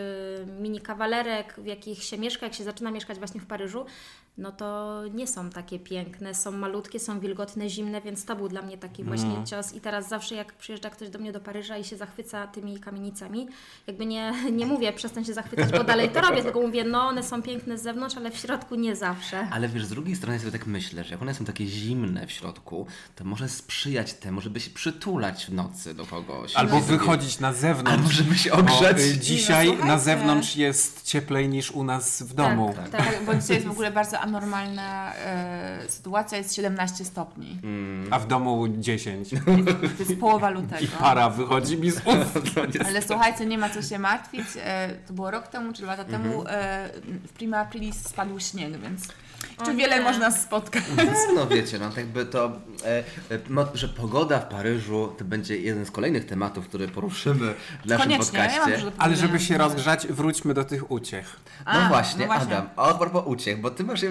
mini 0.60 0.82
kawalerek, 0.82 1.56
w 1.58 1.66
jakich 1.66 2.04
się 2.04 2.18
mieszka, 2.18 2.46
jak 2.46 2.56
się 2.56 2.63
zaczyna 2.63 2.92
mieszkać 2.92 3.18
właśnie 3.18 3.42
w 3.42 3.46
Paryżu, 3.46 3.86
no 4.38 4.52
to 4.52 5.02
nie 5.13 5.28
są 5.28 5.50
takie 5.50 5.80
piękne, 5.80 6.34
są 6.36 6.52
malutkie, 6.52 7.00
są 7.00 7.19
wilgotne, 7.19 7.69
zimne, 7.69 8.02
więc 8.02 8.26
to 8.26 8.36
był 8.36 8.50
dla 8.50 8.62
mnie 8.62 8.78
taki 8.78 9.04
właśnie 9.04 9.43
cios. 9.46 9.74
I 9.74 9.82
teraz 9.82 10.10
zawsze 10.10 10.36
jak 10.36 10.54
przyjeżdża 10.54 10.89
ktoś 10.89 11.10
do 11.10 11.19
mnie 11.19 11.32
do 11.32 11.39
Paryża 11.39 11.78
i 11.78 11.84
się 11.84 11.98
zachwyca 11.98 12.48
tymi 12.48 12.80
kamienicami, 12.80 13.48
jakby 13.88 14.06
nie, 14.06 14.34
nie 14.52 14.65
mówię 14.65 14.93
przestań 14.93 15.26
się 15.26 15.34
zachwycać, 15.34 15.72
bo 15.72 15.84
dalej 15.84 16.10
to 16.10 16.22
robię, 16.22 16.43
tylko 16.43 16.62
mówię, 16.62 16.84
no 16.84 17.02
one 17.08 17.24
są 17.24 17.41
piękne 17.41 17.78
z 17.78 17.82
zewnątrz, 17.82 18.17
ale 18.17 18.32
w 18.32 18.38
środku 18.38 18.76
nie 18.76 18.96
zawsze. 18.96 19.48
Ale 19.52 19.69
wiesz, 19.69 19.86
z 19.86 19.89
drugiej 19.89 20.15
strony 20.15 20.39
sobie 20.39 20.52
tak 20.52 20.67
myślę, 20.67 21.04
że 21.04 21.12
jak 21.12 21.22
one 21.22 21.34
są 21.34 21.46
takie 21.46 21.65
zimne 21.65 22.28
w 22.28 22.32
środku, 22.32 22.88
to 23.15 23.24
może 23.24 23.50
sprzyjać 23.50 24.13
temu, 24.13 24.41
żeby 24.41 24.60
się 24.60 24.69
przytulać 24.69 25.46
w 25.46 25.54
nocy 25.54 25.93
do 25.93 26.06
kogoś. 26.06 26.56
albo 26.56 26.76
Żeby- 26.76 26.88
wychodzić 26.88 27.39
na 27.39 27.54
zewnątrz. 27.54 27.98
Albo 27.98 28.10
żeby 28.10 28.36
się 28.38 28.50
Bo, 28.50 28.58
ogrzeć. 28.58 28.98
y, 29.00 29.17
dzisiaj 29.17 29.67
słuchajcie. 29.67 29.88
na 29.93 30.00
zewnątrz 30.00 30.56
jest 30.56 31.04
cieplej 31.04 31.50
niż 31.50 31.72
u 31.72 31.84
nas 31.84 32.24
w 32.24 32.34
domu. 32.34 32.74
Tak, 32.76 32.89
Tak, 32.89 33.26
bo 33.26 33.36
dzisiaj 33.36 33.56
jest 33.56 33.67
w 33.67 33.72
ogóle 33.72 33.91
bardzo 33.91 34.23
anormalna 34.24 35.14
e, 35.16 35.80
sytuacja, 35.90 36.38
jest 36.38 36.56
17 36.56 37.06
stopni. 37.06 37.60
A 38.12 38.20
w 38.20 38.28
domu 38.28 38.68
10. 38.68 39.30
To 39.30 39.36
jest 40.00 40.20
połowa 40.20 40.50
lutego. 40.50 40.82
I 40.86 40.88
para 40.88 41.30
wychodzi 41.30 41.78
mi 41.78 41.92
z 41.92 41.96
ust. 41.98 42.58
Ale 42.88 43.02
słuchajcie, 43.02 43.46
nie 43.46 43.58
ma 43.58 43.70
co 43.70 43.82
się 43.82 44.00
martwić. 44.00 44.46
E, 44.64 44.90
to 45.08 45.14
było 45.14 45.32
rok 45.32 45.48
temu 45.48 45.74
czy 45.74 45.82
dwa 45.82 45.92
lata 45.96 46.04
Mhm. 46.04 46.24
temu. 46.24 46.44
E, 46.48 46.90
w 47.28 47.32
Prima 47.34 47.58
Aprilis 47.58 48.08
spadł 48.08 48.40
śnieg, 48.40 48.78
więc 48.78 49.08
O 49.58 49.66
czy 49.66 49.76
wiele 49.76 49.98
nie. 49.98 50.04
można 50.04 50.32
spotkać? 50.32 50.84
No 51.36 51.48
wiecie, 51.48 51.80
no 51.80 51.88
tak 51.90 51.98
jakby 51.98 52.26
to, 52.26 52.52
e, 52.86 53.04
e, 53.32 53.68
że 53.74 53.88
pogoda 53.90 54.40
w 54.40 54.48
Paryżu 54.50 55.14
to 55.18 55.26
będzie 55.26 55.58
jeden 55.58 55.86
z 55.86 55.92
kolejnych 55.92 56.26
tematów, 56.26 56.68
które 56.68 56.88
poruszymy 56.88 57.54
w 57.86 57.86
naszym 57.86 58.04
Koniecznie, 58.10 58.40
ja 58.40 58.50
podcaście. 58.50 58.86
do 58.86 58.92
Ale 58.98 59.16
żeby 59.16 59.40
się 59.40 59.58
rozgrzać, 59.58 60.08
wróćmy 60.08 60.54
do 60.54 60.64
tych 60.64 60.92
uciech. 60.92 61.36
No, 61.66 61.72
A, 61.72 61.88
właśnie, 61.90 62.20
no 62.20 62.26
właśnie. 62.26 62.58
Adam, 62.58 62.70
a 62.76 62.94
propos 62.94 63.24
uciech, 63.26 63.62
bo 63.62 63.70
ty 63.72 63.84
masz 63.84 64.02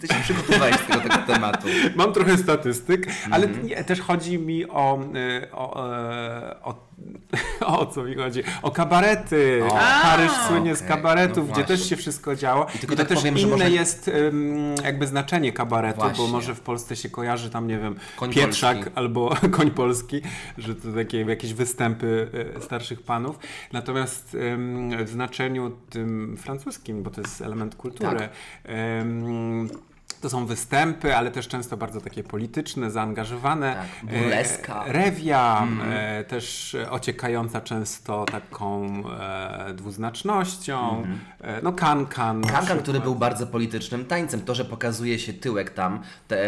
ty 0.00 0.06
się 0.08 0.20
przygotowałeś 0.22 0.76
z 0.76 0.86
tego, 0.86 1.00
tego 1.00 1.16
tematu. 1.26 1.68
Mam 1.96 2.12
trochę 2.12 2.38
statystyk, 2.38 3.06
ale 3.30 3.46
Mhm. 3.46 3.66
nie, 3.66 3.84
też 3.84 4.00
chodzi 4.00 4.38
mi 4.38 4.68
o, 4.68 4.98
y, 5.42 5.52
o, 5.52 5.90
e, 5.98 6.62
o, 6.62 6.74
o 7.66 7.86
co 7.86 8.02
mi 8.04 8.14
chodzi? 8.14 8.42
O 8.62 8.70
kabarety. 8.70 9.62
O. 9.68 9.70
Paryż 10.02 10.32
A, 10.32 10.48
słynie 10.48 10.76
z 10.76 10.78
okej, 10.82 10.88
kabaretów, 10.96 11.48
no 11.48 11.54
gdzie 11.54 11.64
też 11.64 11.88
się 11.88 11.96
wszystko 11.96 12.36
działo. 12.36 12.66
I 12.74 12.76
I, 12.76 12.78
tylko 12.78 12.94
to 12.94 12.98
tak 13.02 13.08
też 13.08 13.18
powiem, 13.18 13.38
inne 13.38 13.50
może- 13.50 13.70
jest 13.70 14.08
ym, 14.08 14.74
jakby 14.84 15.06
znaczenie 15.06 15.52
kabaretu, 15.52 16.00
Właśnie. 16.00 16.24
bo 16.26 16.30
może 16.30 16.54
w 16.54 16.60
Polsce 16.60 16.96
się 16.96 17.10
kojarzy 17.10 17.50
tam, 17.50 17.66
nie 17.66 17.78
wiem, 17.78 17.94
Koń 18.16 18.30
Pietrzak 18.32 18.74
polski. 18.76 18.92
albo 18.94 19.34
Koń 19.56 19.70
Polski, 19.70 20.20
że 20.58 20.74
to 20.74 20.92
takie 20.92 21.20
jakieś 21.20 21.54
występy 21.54 22.28
e, 22.56 22.60
starszych 22.60 23.02
panów. 23.02 23.38
Natomiast 23.72 24.34
ym, 24.34 25.04
w 25.04 25.08
znaczeniu 25.08 25.70
tym 25.90 26.36
francuskim, 26.36 27.02
bo 27.02 27.10
to 27.10 27.20
jest 27.20 27.40
element 27.42 27.74
kultury, 27.74 28.18
Tak. 28.18 28.30
ym, 29.02 29.68
To 30.24 30.30
są 30.30 30.46
występy, 30.46 31.16
ale 31.16 31.30
też 31.30 31.48
często 31.48 31.76
bardzo 31.76 32.00
takie 32.00 32.22
polityczne, 32.22 32.90
zaangażowane. 32.90 33.74
Tak, 33.74 34.10
burleska. 34.10 34.84
E, 34.86 34.92
rewia, 34.92 35.66
e, 35.90 36.24
też 36.24 36.76
ociekająca 36.90 37.60
często 37.60 38.24
taką 38.24 39.02
e, 39.10 39.74
dwuznacznością. 39.74 41.02
E, 41.40 41.62
no 41.62 41.72
kan-kan. 41.72 42.42
Kankan, 42.42 42.78
który 42.78 43.00
był 43.00 43.14
bardzo 43.14 43.46
politycznym 43.46 44.04
tańcem. 44.04 44.40
To, 44.40 44.54
że 44.54 44.64
pokazuje 44.64 45.18
się 45.18 45.32
tyłek 45.32 45.70
tam, 45.70 46.02
te 46.28 46.38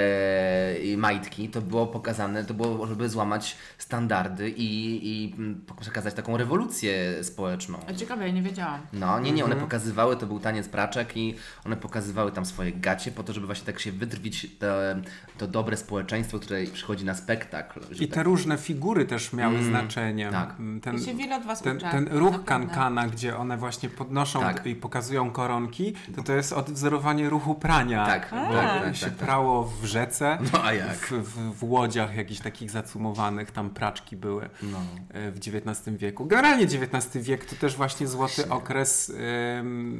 e, 0.92 0.96
majtki, 0.96 1.48
to 1.48 1.60
było 1.62 1.86
pokazane, 1.86 2.44
to 2.44 2.54
było, 2.54 2.86
żeby 2.86 3.08
złamać 3.08 3.56
standardy 3.78 4.50
i, 4.50 5.00
i 5.02 5.34
mm, 5.34 5.64
przekazać 5.80 6.14
taką 6.14 6.36
rewolucję 6.36 7.24
społeczną. 7.24 7.78
A 7.88 7.94
ciekawe, 7.94 8.26
ja 8.26 8.32
nie 8.32 8.42
wiedziałam. 8.42 8.80
No, 8.92 9.20
nie, 9.20 9.32
nie, 9.32 9.44
one 9.44 9.54
Mhm. 9.54 9.68
pokazywały, 9.70 10.16
to 10.16 10.26
był 10.26 10.40
taniec 10.40 10.68
praczek 10.68 11.16
i 11.16 11.34
one 11.66 11.76
pokazywały 11.76 12.32
tam 12.32 12.46
swoje 12.46 12.72
gacie 12.72 13.10
po 13.12 13.22
to, 13.22 13.32
żeby 13.32 13.46
właśnie 13.46 13.65
tak 13.66 13.80
się 13.80 13.92
wydrwić 13.92 14.46
te, 14.58 15.02
to 15.38 15.46
dobre 15.46 15.76
społeczeństwo, 15.76 16.38
które 16.38 16.64
przychodzi 16.72 17.04
na 17.04 17.14
spektakl. 17.14 17.80
I 18.00 18.08
tak 18.08 18.14
te 18.14 18.22
różne 18.22 18.58
figury 18.58 19.04
też 19.04 19.32
miały 19.32 19.62
znaczenie. 19.62 20.28
tak. 20.32 20.54
Mm, 20.58 20.80
Ten, 20.80 20.94
Ja 20.98 21.04
się 21.06 21.14
wiele 21.14 21.36
od 21.36 21.44
was 21.44 21.62
ten, 21.62 21.78
ten 21.78 22.08
ruch 22.10 22.44
kankana, 22.44 23.06
gdzie 23.06 23.36
one 23.36 23.56
właśnie 23.56 23.88
podnoszą 23.88 24.40
Tak. 24.40 24.66
i 24.66 24.74
pokazują 24.74 25.30
koronki, 25.30 25.94
to 26.16 26.22
to 26.22 26.32
jest 26.32 26.52
odwzorowanie 26.52 27.28
ruchu 27.30 27.54
prania. 27.54 28.06
Tak, 28.06 28.30
bo 28.30 28.54
tak, 28.54 28.82
tak, 28.82 28.96
się 28.96 29.06
tak, 29.06 29.16
tak. 29.16 29.26
prało 29.26 29.64
w 29.82 29.84
rzece, 29.84 30.38
No, 30.52 30.64
a 30.64 30.72
jak? 30.72 30.96
W, 30.96 31.10
w, 31.12 31.58
w 31.58 31.64
łodziach 31.64 32.16
jakichś 32.16 32.40
takich 32.40 32.70
zacumowanych, 32.70 33.50
tam 33.50 33.70
praczki 33.70 34.16
były 34.16 34.48
No. 34.62 34.78
e, 35.10 35.30
w 35.32 35.36
XIX 35.38 35.96
wieku. 35.96 36.26
Generalnie 36.26 36.64
XIX 36.64 37.24
wiek 37.24 37.44
to 37.44 37.56
też 37.56 37.76
właśnie 37.76 38.06
złoty 38.06 38.48
okres, 38.48 39.12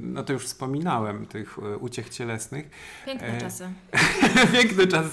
no 0.02 0.22
to 0.22 0.32
już 0.32 0.44
wspominałem, 0.46 1.26
tych 1.26 1.58
e, 1.58 1.76
uciech 1.76 2.08
cielesnych. 2.08 2.70
Piękne 3.06 3.28
czasy. 3.58 4.52
Piękny 4.52 4.86
czas. 4.86 5.06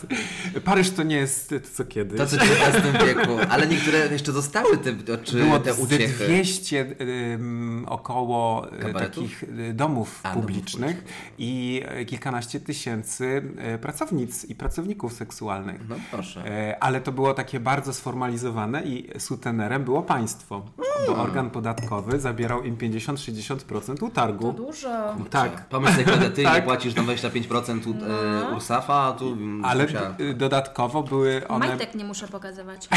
Paryż 0.63 0.91
to 0.91 1.03
nie 1.03 1.15
jest 1.15 1.49
to 1.49 1.55
co 1.73 1.85
kiedyś. 1.85 2.17
To 2.17 2.27
co 2.27 2.37
w 2.37 2.39
XIX 2.41 3.05
wieku, 3.05 3.31
ale 3.49 3.67
niektóre 3.67 4.07
jeszcze 4.07 4.31
zostały 4.31 4.77
te, 4.77 5.17
czy, 5.23 5.37
Było 5.43 5.59
te 5.59 5.73
uciechy. 5.73 6.25
200 6.25 6.95
ym, 7.33 7.85
około 7.89 8.67
y, 8.73 8.77
Kabaretów? 8.79 9.23
takich 9.23 9.43
y, 9.43 9.73
domów 9.73 10.19
A, 10.23 10.29
domów 10.29 10.41
publicznych 10.45 11.03
i 11.37 11.81
y, 12.01 12.05
kilkanaście 12.05 12.59
tysięcy 12.59 13.43
pracownic 13.81 14.45
i 14.45 14.55
pracowników 14.55 15.13
seksualnych. 15.13 15.81
No 15.89 15.95
proszę. 16.11 16.45
E, 16.47 16.83
Ale 16.83 17.01
to 17.01 17.11
było 17.11 17.33
takie 17.33 17.59
bardzo 17.59 17.93
sformalizowane 17.93 18.83
i 18.83 19.09
sutenerem 19.19 19.83
było 19.83 20.01
państwo. 20.01 20.65
Bo 21.07 21.15
organ 21.15 21.49
podatkowy 21.49 22.19
zabierał 22.19 22.63
im 22.63 22.77
50-60% 22.77 23.97
To 23.97 24.05
utargu. 24.05 24.53
dużo. 24.53 25.15
Tak. 25.29 25.65
Pomyśl 25.69 25.93
sobie, 25.93 26.05
kiedy 26.05 26.29
ty 26.29 26.43
Tak. 26.43 26.55
nie 26.55 26.61
płacisz 26.61 26.93
tam 26.93 27.05
25% 27.05 27.87
u, 27.87 27.93
e, 28.33 28.55
URSAF-a, 28.55 29.07
a 29.07 29.11
tu 29.13 29.27
mm, 29.33 29.65
Ale 29.65 29.83
musiała- 29.83 30.15
y, 30.19 30.33
dodatkowo 30.33 31.03
były 31.03 31.47
one, 31.47 31.67
Majtek 31.67 31.95
nie 31.95 32.05
muszę 32.05 32.27
pokazywać. 32.27 32.87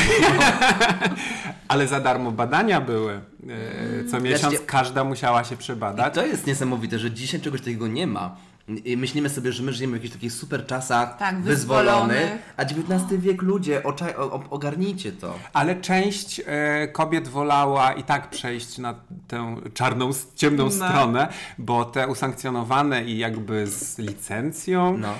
ale 1.69 1.87
za 1.87 2.01
darmo 2.01 2.31
badania 2.33 2.81
były. 2.81 3.13
E, 3.13 4.05
Co 4.11 4.21
miesiąc 4.21 4.43
Wreszcie- 4.55 4.67
każda 4.67 5.05
musiała 5.05 5.45
się 5.45 5.55
I 5.55 5.59
przebadać. 5.59 6.15
to 6.15 6.27
jest 6.27 6.47
niesamowite, 6.47 6.99
że 6.99 7.11
dzisiaj 7.11 7.41
czegoś 7.41 7.61
takiego 7.61 7.89
nie 7.89 8.07
ma. 8.07 8.37
I 8.85 8.97
myślimy 8.97 9.29
sobie, 9.29 9.53
że 9.53 9.63
my 9.63 9.73
żyjemy 9.73 9.93
w 9.93 9.97
jakichś 9.97 10.15
takich 10.15 10.33
super 10.33 10.67
czasach 10.67 11.17
Tak, 11.19 11.41
wyzwolonych, 11.43 12.31
a 12.57 12.63
XIX 12.63 13.21
wiek 13.21 13.43
ludzie, 13.43 13.83
oczaj, 13.83 14.15
o, 14.17 14.43
ogarnijcie 14.51 15.13
to. 15.13 15.35
Ale 15.53 15.77
część 15.77 16.41
e, 16.47 16.89
kobiet 16.89 17.29
wolała 17.29 17.93
i 17.93 18.03
tak 18.03 18.31
przejść 18.31 18.79
na 18.79 18.95
tę 19.29 19.57
czarną, 19.75 20.11
ciemną 20.35 20.65
No. 20.65 20.71
stronę, 20.71 21.29
bo 21.59 21.85
te 21.85 22.09
usankcjonowane 22.09 23.05
i 23.05 23.19
jakby 23.19 23.67
z 23.67 23.99
licencją 23.99 24.99
No. 24.99 25.15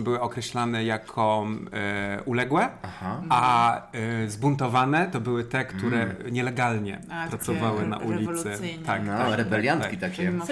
były 0.00 0.20
określane 0.20 0.84
jako 0.84 1.46
e, 1.72 2.22
uległe, 2.24 2.68
Aha. 2.82 3.22
a 3.28 3.76
e, 3.92 4.28
zbuntowane 4.28 5.06
to 5.12 5.20
były 5.20 5.44
te, 5.44 5.64
które 5.64 6.02
Mm. 6.02 6.16
nielegalnie 6.34 7.00
A, 7.10 7.26
pracowały 7.28 7.86
na 7.86 7.98
ulicy. 7.98 8.50
Tak, 8.86 9.06
No, 9.06 9.18
tak, 9.18 9.36
rebeliantki 9.38 9.96
tak, 9.96 10.10
takie. 10.10 10.32
Wszystko- 10.32 10.46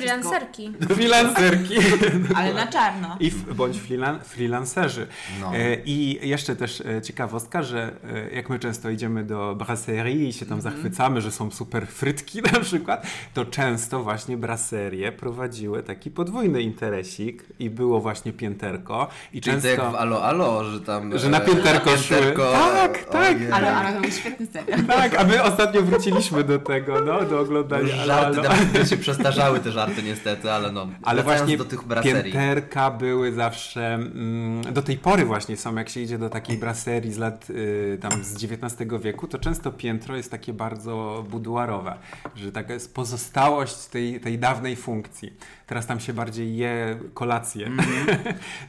Freelancerki. 0.94 1.73
tak. 2.28 2.36
Ale 2.38 2.54
na 2.54 2.66
czarno. 2.66 3.16
I 3.20 3.26
f- 3.26 3.54
bądź 3.54 3.76
freelan- 3.76 4.18
freelancerzy. 4.24 5.06
No. 5.40 5.54
E, 5.56 5.74
I 5.84 6.28
jeszcze 6.28 6.56
też 6.56 6.80
e, 6.80 7.02
ciekawostka, 7.02 7.62
że 7.62 7.92
e, 8.30 8.34
jak 8.34 8.50
my 8.50 8.58
często 8.58 8.90
idziemy 8.90 9.24
do 9.24 9.54
brasserii 9.54 10.28
i 10.28 10.32
się 10.32 10.46
tam 10.46 10.58
Mhm. 10.58 10.74
zachwycamy, 10.74 11.20
że 11.20 11.30
są 11.32 11.50
super 11.50 11.86
frytki 11.86 12.42
na 12.52 12.60
przykład, 12.60 13.06
to 13.34 13.44
często 13.44 14.02
właśnie 14.02 14.36
brasserie 14.36 15.12
prowadziły 15.12 15.82
taki 15.82 16.10
podwójny 16.10 16.62
interesik 16.62 17.44
i 17.58 17.70
było 17.70 18.00
właśnie 18.00 18.32
pięterko. 18.32 19.08
I 19.32 19.40
Czyli 19.40 19.54
często... 19.62 19.76
to 19.76 19.82
jak 19.82 19.92
w 19.92 19.94
Alo 19.94 20.24
Alo, 20.24 20.64
że 20.64 20.80
tam... 20.80 21.18
Że 21.18 21.28
na 21.28 21.40
pięterko 21.40 21.90
na 21.90 21.96
szły. 21.96 22.16
pięterko- 22.16 22.52
Tak, 22.52 23.04
tak. 23.04 23.36
Ojej. 23.36 23.52
Ale, 23.52 23.76
ale 23.76 23.94
to 23.94 24.00
był 24.00 24.10
świetny 24.10 24.46
serial. 24.46 24.80
Tak, 24.94 25.14
a 25.20 25.24
my 25.24 25.42
ostatnio 25.42 25.82
wróciliśmy 25.82 26.44
do 26.44 26.58
tego, 26.58 27.00
no, 27.00 27.22
do 27.24 27.40
oglądania. 27.40 27.82
Już 27.82 27.92
Alo, 27.92 28.04
żarty 28.06 28.40
Alo. 28.40 28.48
nawet 28.48 28.90
się 28.90 28.96
przestarzały 28.96 29.60
te 29.60 29.70
żarty 29.72 30.02
niestety, 30.02 30.52
ale 30.52 30.72
no. 30.72 30.86
Ale 31.02 31.22
właśnie 31.22 31.58
do 31.64 31.70
tych 31.70 31.84
braserii. 31.86 32.32
pięterka 32.32 32.90
były 32.90 33.32
zawsze, 33.32 33.94
mm, 33.94 34.72
do 34.72 34.82
tej 34.82 34.98
pory 34.98 35.24
właśnie 35.24 35.56
są, 35.56 35.74
jak 35.74 35.88
się 35.88 36.00
idzie 36.00 36.18
do 36.18 36.30
takiej 36.30 36.58
braserii 36.58 37.12
z 37.12 37.18
lat 37.18 37.50
y, 37.50 37.98
tam 38.00 38.24
z 38.24 38.44
XIX 38.44 38.90
wieku, 39.02 39.28
to 39.28 39.38
często 39.38 39.72
piętro 39.72 40.16
jest 40.16 40.30
takie 40.30 40.52
bardzo 40.52 41.24
buduarowe, 41.30 41.94
że 42.36 42.52
taka 42.52 42.72
jest 42.74 42.94
pozostałość 42.94 43.76
tej, 43.86 44.20
tej 44.20 44.38
dawnej 44.38 44.76
funkcji. 44.76 45.32
Teraz 45.66 45.86
tam 45.86 46.00
się 46.00 46.12
bardziej 46.12 46.56
je 46.56 46.98
kolację. 47.14 47.70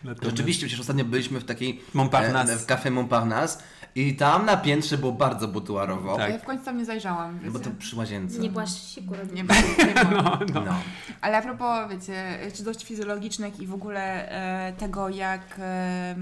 Natomiast- 0.04 0.24
Rzeczywiście, 0.24 0.66
przecież 0.66 0.80
ostatnio 0.82 1.06
byliśmy 1.06 1.40
w 1.40 1.44
takiej... 1.46 1.82
Montparnasse. 1.94 2.54
e, 2.54 2.58
W 2.58 2.66
Café 2.68 2.92
Montparnasse 2.92 3.64
i 3.96 4.16
tam 4.16 4.46
na 4.46 4.58
piętrze 4.58 4.98
było 4.98 5.12
bardzo 5.12 5.48
buduarowo. 5.48 6.18
Tak. 6.18 6.32
Ja 6.32 6.40
w 6.40 6.44
końcu 6.44 6.66
tam 6.66 6.78
nie 6.78 6.86
zajrzałam. 6.86 7.40
No 7.44 7.52
Bo 7.52 7.60
to 7.60 7.66
wiecie. 7.66 7.80
przy 7.80 7.96
łazience. 7.96 8.40
Nie 8.40 8.50
byłaś 8.50 8.70
siku. 8.70 9.16
Nie 9.34 9.44
było, 9.44 9.60
nie 9.88 10.06
było. 10.06 10.40
No. 10.66 10.76
Ale 11.22 11.38
a 11.38 11.42
propos, 11.42 11.90
wiecie, 11.92 12.40
czy 12.54 12.64
dość 12.64 12.86
fizjologicznych 12.86 13.60
i 13.60 13.68
w 13.68 13.74
ogóle 13.74 14.30
e, 14.30 14.74
tego, 14.74 15.10
jak, 15.10 15.42
e, 15.60 16.16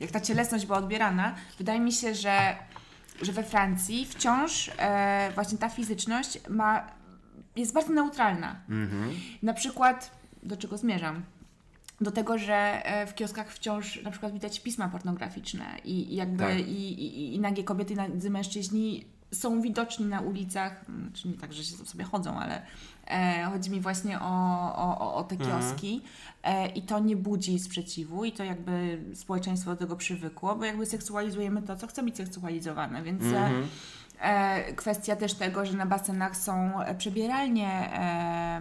jak 0.00 0.10
ta 0.10 0.20
cielesność 0.20 0.66
była 0.66 0.78
odbierana, 0.78 1.34
wydaje 1.58 1.80
mi 1.80 1.92
się, 1.92 2.14
że, 2.14 2.56
że 3.22 3.32
we 3.32 3.42
Francji 3.42 4.06
wciąż 4.06 4.70
e, 4.78 5.30
właśnie 5.34 5.58
ta 5.58 5.68
fizyczność 5.68 6.38
ma, 6.48 6.86
jest 7.56 7.72
bardzo 7.74 7.92
neutralna. 7.92 8.56
Mhm. 8.68 9.10
Na 9.42 9.54
przykład, 9.54 10.10
do 10.42 10.56
czego 10.56 10.78
zmierzam? 10.78 11.22
Do 12.00 12.10
tego, 12.10 12.38
że 12.38 12.54
e, 12.84 13.06
w 13.06 13.14
kioskach 13.14 13.52
wciąż 13.52 14.02
na 14.02 14.10
przykład 14.10 14.32
widać 14.32 14.60
pisma 14.60 14.88
pornograficzne 14.88 15.64
i, 15.84 16.12
i 16.12 16.16
jakby 16.16 16.44
Tak. 16.44 16.58
i, 16.58 17.04
i, 17.04 17.34
i 17.34 17.40
nagie 17.40 17.64
kobiety, 17.64 17.92
i 17.92 17.96
nadzy 17.96 18.30
mężczyźni 18.30 19.04
są 19.32 19.60
widoczni 19.60 20.06
na 20.06 20.20
ulicach, 20.20 20.84
znaczy 21.08 21.28
nie 21.28 21.34
tak, 21.34 21.52
że 21.52 21.64
się 21.64 21.76
sobie 21.76 22.04
chodzą, 22.04 22.38
ale 22.38 22.62
e, 23.06 23.44
chodzi 23.52 23.70
mi 23.70 23.80
właśnie 23.80 24.20
o, 24.20 24.28
o, 24.76 25.14
o- 25.14 25.24
te 25.24 25.34
Mhm. 25.34 25.50
kioski 25.60 26.02
e, 26.42 26.68
i 26.68 26.82
to 26.82 26.98
nie 26.98 27.16
budzi 27.16 27.58
sprzeciwu 27.58 28.24
i 28.24 28.32
to 28.32 28.44
jakby 28.44 29.04
społeczeństwo 29.14 29.70
do 29.70 29.76
tego 29.76 29.96
przywykło, 29.96 30.56
bo 30.56 30.64
jakby 30.64 30.86
seksualizujemy 30.86 31.62
to, 31.62 31.76
co 31.76 31.86
chce 31.86 32.02
być 32.02 32.16
seksualizowane, 32.16 33.02
więc 33.02 33.22
e, 33.22 33.26
Mhm. 33.26 33.68
e, 34.20 34.72
kwestia 34.72 35.16
też 35.16 35.34
tego, 35.34 35.66
że 35.66 35.72
na 35.72 35.86
basenach 35.86 36.36
są 36.36 36.72
przebieralnie 36.98 37.68
e, 37.92 38.60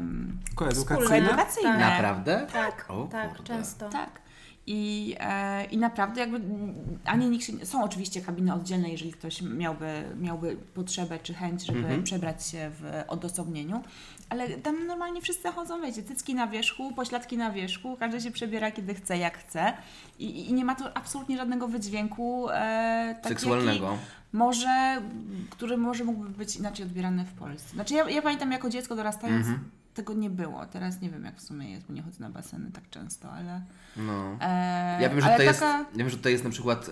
Koedukacyjne? 0.56 1.08
koedukacyjne. 1.10 1.78
Naprawdę? 1.78 2.47
Tak, 2.54 2.86
O 2.89 3.08
tak, 3.12 3.30
kurde. 3.30 3.43
często. 3.43 3.89
Tak. 3.89 4.24
I, 4.67 5.15
e, 5.19 5.65
I 5.65 5.78
naprawdę 5.78 6.21
jakby 6.21 6.38
mm, 6.38 6.73
ani 7.06 7.30
nikt 7.30 7.45
się, 7.45 7.54
nie- 7.54 7.65
są 7.65 7.84
oczywiście 7.84 8.21
kabiny 8.21 8.54
oddzielne, 8.54 8.89
jeżeli 8.89 9.12
ktoś 9.13 9.41
miałby, 9.41 10.04
miałby 10.19 10.58
potrzebę 10.73 11.19
czy 11.19 11.34
chęć, 11.34 11.65
żeby 11.65 11.80
Mhm. 11.80 12.04
przebrać 12.04 12.47
się 12.47 12.71
w 12.73 13.04
odosobnieniu, 13.08 13.84
ale 14.30 14.49
tam 14.49 14.88
normalnie 14.88 15.21
wszyscy 15.21 15.51
chodzą, 15.51 15.82
wiecie, 15.82 16.04
cycki 16.04 16.36
na 16.36 16.47
wierzchu, 16.47 16.91
pośladki 16.91 17.38
na 17.38 17.51
wierzchu, 17.51 17.97
każdy 17.99 18.21
się 18.21 18.32
przebiera 18.32 18.71
kiedy 18.71 18.93
chce, 18.95 19.17
jak 19.17 19.38
chce 19.38 19.73
i, 20.19 20.49
i 20.49 20.54
nie 20.54 20.65
ma 20.65 20.75
to 20.75 20.97
absolutnie 20.97 21.38
żadnego 21.38 21.67
wydźwięku 21.67 22.49
e, 22.49 23.15
taki, 23.21 23.36
Seksualnego. 23.36 23.86
Jaki 23.86 23.97
może, 24.34 25.01
który 25.49 25.78
może 25.78 26.04
mógłby 26.04 26.30
być 26.30 26.56
inaczej 26.56 26.86
odbierany 26.86 27.25
w 27.25 27.34
Polsce. 27.34 27.73
Znaczy 27.73 27.93
ja, 27.93 28.10
ja 28.10 28.21
pamiętam 28.21 28.51
jako 28.51 28.69
dziecko 28.69 28.95
dorastając, 28.95 29.47
Mhm. 29.47 29.69
Tego 29.95 30.13
nie 30.13 30.29
było. 30.29 30.65
Teraz 30.65 31.01
nie 31.01 31.10
wiem 31.10 31.23
jak 31.25 31.36
w 31.38 31.41
sumie 31.41 31.71
jest, 31.71 31.88
bo 31.88 31.93
nie 31.93 32.01
chodzę 32.01 32.17
na 32.19 32.29
baseny 32.29 32.71
tak 32.71 32.89
często, 32.89 33.31
ale... 33.31 33.62
No. 33.97 34.38
E, 34.41 35.01
Ja 35.01 35.10
wiem, 35.10 35.21
że 35.21 35.27
ale 35.27 35.34
taka... 35.38 35.43
jest, 35.43 35.62
ja 35.62 35.86
wiem, 35.95 36.10
że 36.10 36.17
tutaj 36.17 36.31
jest 36.31 36.43
na 36.43 36.49
przykład 36.49 36.89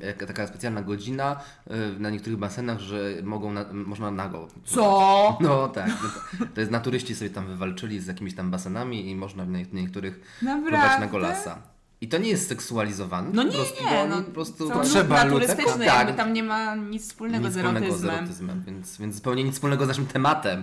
jaka- 0.00 0.26
taka 0.26 0.46
specjalna 0.46 0.82
godzina 0.82 1.40
e, 1.70 1.76
na 1.98 2.10
niektórych 2.10 2.38
basenach, 2.38 2.78
że 2.78 3.00
mogą 3.22 3.52
na, 3.52 3.64
można 3.72 4.10
nago. 4.10 4.48
Co? 4.64 5.38
No 5.40 5.68
tak. 5.68 5.88
No 5.88 6.08
to, 6.38 6.46
to 6.54 6.60
jest 6.60 6.72
naturyści 6.72 7.14
sobie 7.14 7.30
tam 7.30 7.46
wywalczyli 7.46 8.00
z 8.00 8.06
jakimiś 8.06 8.34
tam 8.34 8.50
basenami 8.50 9.10
i 9.10 9.16
można 9.16 9.44
w 9.44 9.48
nie- 9.48 9.66
niektórych 9.72 10.38
Naprawdę? 10.42 11.00
na 11.00 11.06
golasa. 11.06 11.58
I 12.00 12.08
to 12.08 12.18
nie 12.18 12.28
jest 12.28 12.48
seksualizowane. 12.48 13.30
No 13.32 13.42
po 13.42 13.48
nie, 13.48 13.54
prostu, 13.54 13.84
nie, 13.84 14.06
no, 14.08 14.22
po 14.22 14.30
prostu 14.30 14.68
naturystyczne, 15.08 15.64
ludzka. 15.64 15.84
jakby 15.84 16.12
Tak. 16.12 16.16
tam 16.16 16.32
nie 16.32 16.42
ma 16.42 16.74
nic 16.74 17.02
wspólnego 17.08 17.44
nic 17.46 17.54
z 17.54 17.56
wspólnego 17.58 17.86
z 17.86 17.88
erotyzmem. 17.88 18.14
erotyzmem, 18.16 18.62
więc, 18.66 18.98
więc 18.98 19.14
zupełnie 19.14 19.44
nic 19.44 19.54
wspólnego 19.54 19.84
z 19.84 19.88
naszym 19.88 20.06
tematem. 20.06 20.62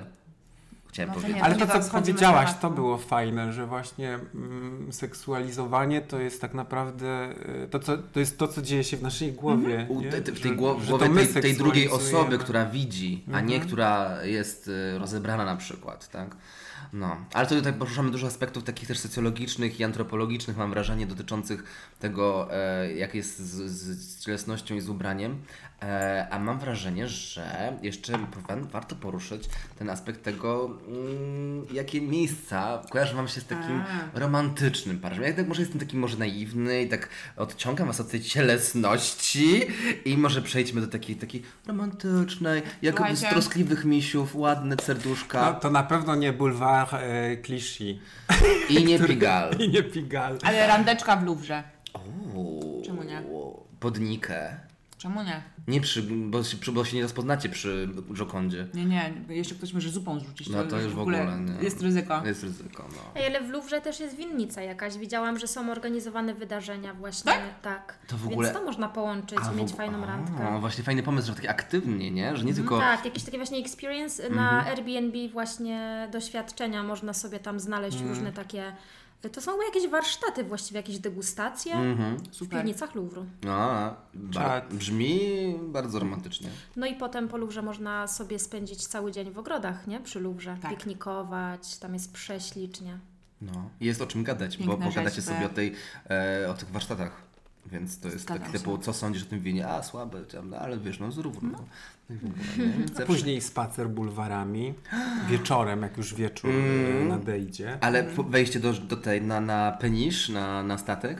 Chciałem 0.89 1.09
No 1.09 1.15
to 1.15 1.21
powiedzieć. 1.21 1.35
nie, 1.41 1.43
Ale 1.43 1.55
to, 1.55 1.79
co 1.79 1.91
powiedziałaś, 1.91 2.49
to 2.61 2.69
było 2.69 2.97
fajne, 2.97 3.53
że 3.53 3.65
właśnie 3.65 4.19
mm, 4.35 4.93
seksualizowanie 4.93 6.01
to 6.01 6.19
jest 6.19 6.41
tak 6.41 6.53
naprawdę 6.53 7.29
y, 7.63 7.67
to, 7.71 7.79
co, 7.79 7.97
to 7.97 8.19
jest 8.19 8.37
to, 8.37 8.47
co 8.47 8.61
dzieje 8.61 8.83
się 8.83 8.97
w 8.97 9.01
naszej 9.01 9.33
głowie. 9.33 9.85
U, 9.89 10.01
nie? 10.01 10.09
te, 10.09 10.21
te, 10.21 10.31
w 10.31 10.41
tej 10.41 10.51
gło- 10.51 10.81
że 10.81 10.89
głowie 10.97 11.25
tej, 11.27 11.41
tej 11.41 11.53
drugiej 11.57 11.89
osoby, 11.89 12.37
która 12.37 12.65
widzi, 12.65 13.23
a 13.33 13.41
nie 13.41 13.55
Mhm. 13.55 13.61
która 13.67 14.23
jest 14.23 14.67
y, 14.67 14.97
rozebrana 14.99 15.45
na 15.45 15.55
przykład, 15.55 16.09
tak? 16.09 16.35
No, 16.93 17.17
ale 17.33 17.47
to 17.47 17.55
tutaj 17.55 17.73
poruszamy 17.73 18.11
dużo 18.11 18.27
aspektów 18.27 18.63
takich 18.63 18.87
też 18.87 18.99
socjologicznych 18.99 19.79
i 19.79 19.83
antropologicznych, 19.83 20.57
mam 20.57 20.69
wrażenie, 20.69 21.07
dotyczących 21.07 21.63
tego, 21.99 22.53
e, 22.53 22.93
jak 22.93 23.15
jest 23.15 23.39
z, 23.39 23.71
z, 23.71 23.99
z 23.99 24.25
cielesnością 24.25 24.75
i 24.75 24.81
z 24.81 24.89
ubraniem. 24.89 25.37
E, 25.81 26.27
a 26.31 26.39
mam 26.39 26.59
wrażenie, 26.59 27.07
że 27.07 27.73
jeszcze 27.81 28.13
wa- 28.17 28.55
warto 28.71 28.95
poruszyć 28.95 29.49
ten 29.79 29.89
aspekt 29.89 30.23
tego, 30.23 30.77
mm, 30.87 31.65
jakie 31.73 32.01
miejsca 32.01 32.81
kojarzą 32.89 33.15
Wam 33.15 33.27
się 33.27 33.41
z 33.41 33.45
takim 33.45 33.83
romantycznym 34.13 34.99
parażem. 34.99 35.23
Ja 35.23 35.33
tak 35.33 35.47
może 35.47 35.61
jestem 35.61 35.79
taki 35.79 35.97
może 35.97 36.17
naiwny 36.17 36.81
i 36.81 36.89
tak 36.89 37.09
odciągam 37.37 37.87
Was 37.87 37.99
od 37.99 38.09
tej 38.09 38.21
cielesności 38.21 39.61
i 40.05 40.17
może 40.17 40.41
przejdźmy 40.41 40.81
do 40.81 40.87
takiej, 40.87 41.15
takiej 41.15 41.43
romantycznej, 41.67 42.61
jakoby 42.81 43.15
z 43.15 43.21
troskliwych 43.21 43.85
misiów, 43.85 44.35
ładne 44.35 44.75
serduszka 44.83 45.41
No, 45.53 45.59
to 45.59 45.69
na 45.69 45.83
pewno 45.83 46.15
nie 46.15 46.33
bulwar 46.33 46.68
e, 46.93 47.37
kliszy. 47.37 47.99
i 48.69 48.85
nie 48.85 48.99
pigal. 48.99 49.53
I 49.59 49.69
nie 49.69 49.83
pigal. 49.83 50.37
Ale 50.43 50.67
randeczka 50.67 51.15
w 51.15 51.23
Luwrze. 51.23 51.63
Czemu 52.85 53.03
nie? 53.03 53.21
Pod 53.79 53.99
Nikę. 53.99 54.68
Czemu 54.99 55.23
nie? 55.23 55.41
Nie 55.67 55.81
przy, 55.81 56.03
bo, 56.03 56.43
się- 56.43 56.57
przy, 56.57 56.71
bo 56.71 56.85
się 56.85 56.95
nie 56.97 57.03
rozpoznacie 57.03 57.49
przy 57.49 57.89
Jokondzie. 58.19 58.67
Nie, 58.73 58.85
nie, 58.85 59.13
jeszcze 59.29 59.55
ktoś 59.55 59.73
może 59.73 59.89
zupą 59.89 60.19
zrzucić. 60.19 60.49
No 60.49 60.63
to 60.63 60.79
już 60.81 60.93
w 60.93 60.99
ogóle 60.99 61.39
nie. 61.39 61.63
Jest 61.63 61.81
ryzyko. 61.81 62.21
Jest 62.25 62.43
ryzyko, 62.43 62.87
no. 62.91 63.01
Ej, 63.21 63.25
ale 63.35 63.41
w 63.47 63.49
Luwrze 63.49 63.81
też 63.81 63.99
jest 63.99 64.15
winnica 64.15 64.61
jakaś. 64.61 64.97
Widziałam, 64.97 65.39
że 65.39 65.47
są 65.47 65.71
organizowane 65.71 66.33
wydarzenia 66.33 66.93
właśnie. 66.93 67.31
Tak? 67.61 67.99
To 68.07 68.17
w 68.17 68.27
ogóle- 68.27 68.47
Więc 68.47 68.59
to 68.59 68.65
można 68.65 68.89
połączyć 68.89 69.39
A, 69.43 69.51
i 69.51 69.53
w 69.53 69.57
mieć 69.57 69.71
og- 69.71 69.75
fajną 69.77 70.03
A, 70.03 70.05
randkę. 70.05 70.57
właśnie 70.59 70.83
fajny 70.83 71.03
pomysł, 71.03 71.27
że 71.27 71.35
takie 71.35 71.49
aktywnie, 71.49 72.11
nie? 72.11 72.37
Że 72.37 72.45
nie 72.45 72.53
tylko... 72.53 72.79
Tak, 72.79 73.05
jakieś 73.05 73.23
takie 73.23 73.37
właśnie 73.37 73.57
experience 73.57 74.29
na 74.29 74.65
Airbnb 74.65 75.17
właśnie 75.31 76.07
doświadczenia 76.11 76.83
można 76.83 77.13
sobie 77.13 77.39
tam 77.39 77.59
znaleźć 77.59 78.01
różne 78.01 78.31
takie. 78.31 78.71
To 79.31 79.41
są 79.41 79.61
jakieś 79.61 79.87
warsztaty 79.91 80.43
właściwie, 80.43 80.77
jakieś 80.79 80.99
degustacje 80.99 81.73
Mhm. 81.73 82.17
w 82.41 82.49
piwnicach 82.49 82.95
Luwru. 82.95 83.25
A, 83.49 83.93
ba- 84.13 84.61
brzmi 84.71 85.19
bardzo 85.63 85.99
romantycznie. 85.99 86.49
No 86.75 86.85
i 86.87 86.95
potem 86.95 87.27
po 87.27 87.37
Luwrze 87.37 87.61
można 87.61 88.07
sobie 88.07 88.39
spędzić 88.39 88.87
cały 88.87 89.11
dzień 89.11 89.31
w 89.31 89.37
ogrodach, 89.39 89.87
nie? 89.87 89.99
Przy 89.99 90.19
Luwrze. 90.19 90.57
Tak. 90.61 90.71
Piknikować, 90.71 91.77
tam 91.77 91.93
jest 91.93 92.13
prześlicznie. 92.13 92.99
No. 93.41 93.69
I 93.81 93.85
Jest 93.85 94.01
o 94.01 94.07
czym 94.07 94.23
gadać, 94.23 94.57
bo 94.57 94.77
pogadacie 94.77 95.21
sobie 95.21 95.45
o, 95.45 95.49
tej, 95.49 95.73
e, 96.09 96.49
o 96.49 96.53
tych 96.53 96.69
warsztatach. 96.69 97.21
Więc 97.65 97.99
to 97.99 98.07
jest 98.07 98.19
Zgadzam 98.21 98.43
tak 98.43 98.51
się. 98.51 98.57
typu, 98.59 98.77
co 98.77 98.93
sądzisz 98.93 99.23
o 99.23 99.25
tym 99.25 99.39
winie? 99.41 99.67
A, 99.67 99.83
słabe, 99.83 100.19
no, 100.43 100.57
ale 100.57 100.77
wiesz, 100.77 100.99
no 100.99 101.11
zrób. 101.11 101.41
No. 101.43 101.63
Później 103.07 103.41
spacer 103.41 103.89
bulwarami. 103.89 104.73
Wieczorem, 105.29 105.81
jak 105.81 105.97
już 105.97 106.13
wieczór 106.13 106.49
Mm. 106.51 107.01
e, 107.01 107.05
nadejdzie. 107.05 107.77
Ale 107.81 108.03
wejście 108.29 108.59
do, 108.59 108.73
do 108.73 108.97
tej, 108.97 109.21
na, 109.21 109.41
na 109.41 109.71
penisz, 109.71 110.29
na, 110.29 110.63
na 110.63 110.77
statek, 110.77 111.17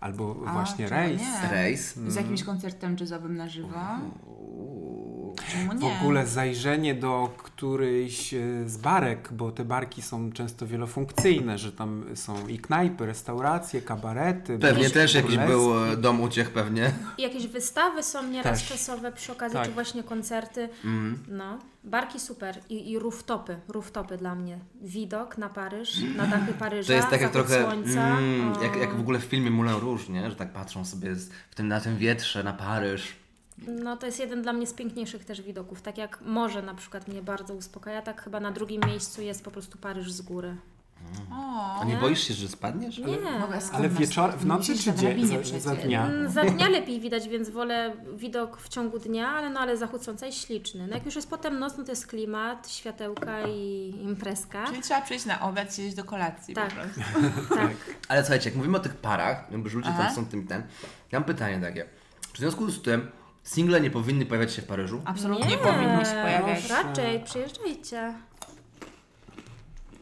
Albo 0.00 0.36
A, 0.46 0.52
właśnie 0.52 0.88
rejs. 0.88 1.20
nie? 1.20 1.48
rejs. 1.50 1.94
Z 2.08 2.14
jakimś 2.14 2.42
koncertem 2.44 2.96
jazzowym 3.00 3.36
na 3.36 3.48
żywo. 3.48 3.78
Uuu. 4.26 5.21
Czemu 5.52 5.78
W 5.78 5.82
nie? 5.82 5.98
ogóle 6.00 6.26
zajrzenie 6.26 6.94
do 6.94 7.30
którejś 7.38 8.34
e, 8.34 8.38
z 8.66 8.76
barek, 8.76 9.28
bo 9.32 9.50
te 9.52 9.64
barki 9.64 10.02
są 10.02 10.32
często 10.32 10.66
wielofunkcyjne, 10.66 11.58
że 11.58 11.72
tam 11.72 12.04
są 12.14 12.48
i 12.48 12.58
knajpy, 12.58 13.06
restauracje, 13.06 13.82
kabarety. 13.82 14.58
Pewnie 14.58 14.90
też 14.90 15.14
jakiś 15.14 15.30
burleski. 15.30 15.52
był 15.52 15.84
e, 15.92 15.96
dom 15.96 16.20
uciech 16.20 16.50
pewnie. 16.50 16.92
I 17.18 17.22
jakieś 17.22 17.46
wystawy 17.46 18.02
są 18.02 18.22
nieraz 18.28 18.58
Też. 18.58 18.68
czasowe 18.68 19.12
przy 19.12 19.32
okazji, 19.32 19.54
Tak. 19.58 19.66
czy 19.68 19.72
właśnie 19.74 20.02
koncerty. 20.02 20.68
No, 21.28 21.58
barki 21.84 22.20
super. 22.20 22.58
I, 22.68 22.90
I 22.90 22.98
rooftopy, 22.98 23.56
rooftopy 23.68 24.16
dla 24.16 24.34
mnie. 24.34 24.58
Widok 24.82 25.38
na 25.38 25.48
Paryż, 25.48 25.96
na 26.16 26.26
dachy 26.26 26.52
Paryża, 26.52 26.86
To 26.86 26.92
jest 26.92 27.08
tak 27.08 27.20
jak 27.20 27.32
trochę, 27.32 27.62
słońca. 27.62 28.18
mm, 28.18 28.52
jak, 28.62 28.76
jak 28.76 28.94
w 28.96 29.00
ogóle 29.00 29.18
w 29.18 29.24
filmie 29.24 29.50
Moulin 29.50 29.74
Rouge, 29.74 30.08
nie? 30.08 30.30
Że 30.30 30.36
tak 30.36 30.52
patrzą 30.52 30.84
sobie 30.84 31.14
z, 31.16 31.30
w 31.50 31.54
tym, 31.54 31.68
na 31.68 31.80
tym 31.80 31.96
wietrze, 31.96 32.42
na 32.44 32.52
Paryż. 32.52 33.21
No 33.58 33.96
to 33.96 34.06
jest 34.06 34.18
jeden 34.20 34.42
dla 34.42 34.52
mnie 34.52 34.66
z 34.66 34.72
piękniejszych 34.74 35.24
też 35.24 35.42
widoków. 35.42 35.82
Tak 35.82 35.98
jak 35.98 36.20
morze 36.20 36.62
na 36.62 36.74
przykład 36.74 37.08
mnie 37.08 37.22
bardzo 37.22 37.54
uspokaja, 37.54 38.02
tak 38.02 38.22
chyba 38.22 38.40
na 38.40 38.50
drugim 38.50 38.82
miejscu 38.86 39.22
jest 39.22 39.44
po 39.44 39.50
prostu 39.50 39.78
Paryż 39.78 40.12
z 40.12 40.20
góry. 40.22 40.56
O, 41.32 41.80
A 41.80 41.84
nie 41.84 41.96
boisz 41.96 42.28
się, 42.28 42.34
że 42.34 42.48
spadniesz? 42.48 42.98
Nie. 42.98 43.18
Ale 43.72 43.88
masz- 43.88 43.98
wieczor, 43.98 44.32
w 44.38 44.46
nocy 44.46 44.78
czy 44.78 44.92
drabinie 44.92 45.44
za, 45.44 45.60
za 45.60 45.74
dnia? 45.76 46.06
Mm, 46.06 46.30
Za 46.30 46.44
dnia 46.44 46.68
lepiej 46.68 47.00
widać, 47.00 47.28
więc 47.28 47.50
wolę 47.50 47.92
widok 48.16 48.56
w 48.60 48.68
ciągu 48.68 48.98
dnia, 48.98 49.28
ale 49.28 49.50
no 49.50 49.60
ale 49.60 49.76
zachód 49.76 50.04
słońca 50.04 50.26
jest 50.26 50.38
śliczny. 50.46 50.86
No 50.86 50.94
jak 50.94 51.04
już 51.04 51.16
jest 51.16 51.30
potem 51.30 51.58
noc, 51.58 51.78
no 51.78 51.84
to 51.84 51.92
jest 51.92 52.06
klimat, 52.06 52.70
światełka 52.70 53.48
i 53.48 53.94
imprezka. 54.02 54.66
Czyli 54.66 54.82
trzeba 54.82 55.00
przyjść 55.02 55.24
na 55.26 55.40
obiad, 55.40 55.74
siedzieć 55.76 55.94
do 55.94 56.04
kolacji 56.04 56.54
Tak. 56.54 56.68
po 56.68 56.74
prostu. 56.74 57.00
Tak. 57.56 57.70
Ale 58.08 58.22
słuchajcie, 58.22 58.48
jak 58.48 58.56
mówimy 58.56 58.76
o 58.76 58.80
tych 58.80 58.94
parach, 58.96 59.44
jakby 59.52 59.70
że 59.70 59.76
ludzie 59.76 59.90
Aha. 59.92 60.04
tam 60.04 60.14
są 60.14 60.26
tym 60.26 60.46
ten, 60.46 60.62
ja 61.12 61.18
mam 61.20 61.26
pytanie 61.26 61.60
takie. 61.60 61.84
Czy 62.20 62.34
w 62.34 62.38
związku 62.38 62.70
z 62.70 62.82
tym 62.82 63.10
single 63.44 63.80
nie 63.80 63.90
powinny 63.90 64.26
pojawiać 64.26 64.52
się 64.54 64.62
w 64.62 64.64
Paryżu? 64.66 65.02
Absolutnie 65.04 65.46
Nie, 65.46 65.58
powinni 65.58 66.04
się 66.04 66.22
pojawiać. 66.22 66.70
Raczej, 66.70 67.20
przyjeżdżajcie. 67.24 68.14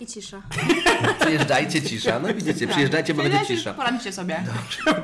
I 0.00 0.06
cisza. 0.06 0.42
Przyjeżdżajcie, 1.20 1.82
cisza. 1.82 2.18
No 2.20 2.34
widzicie, 2.34 2.68
przyjeżdżajcie, 2.68 3.14
bo 3.14 3.22
będzie 3.22 3.46
cisza. 3.46 3.74
Poradźcie 3.74 4.12
sobie. 4.12 4.44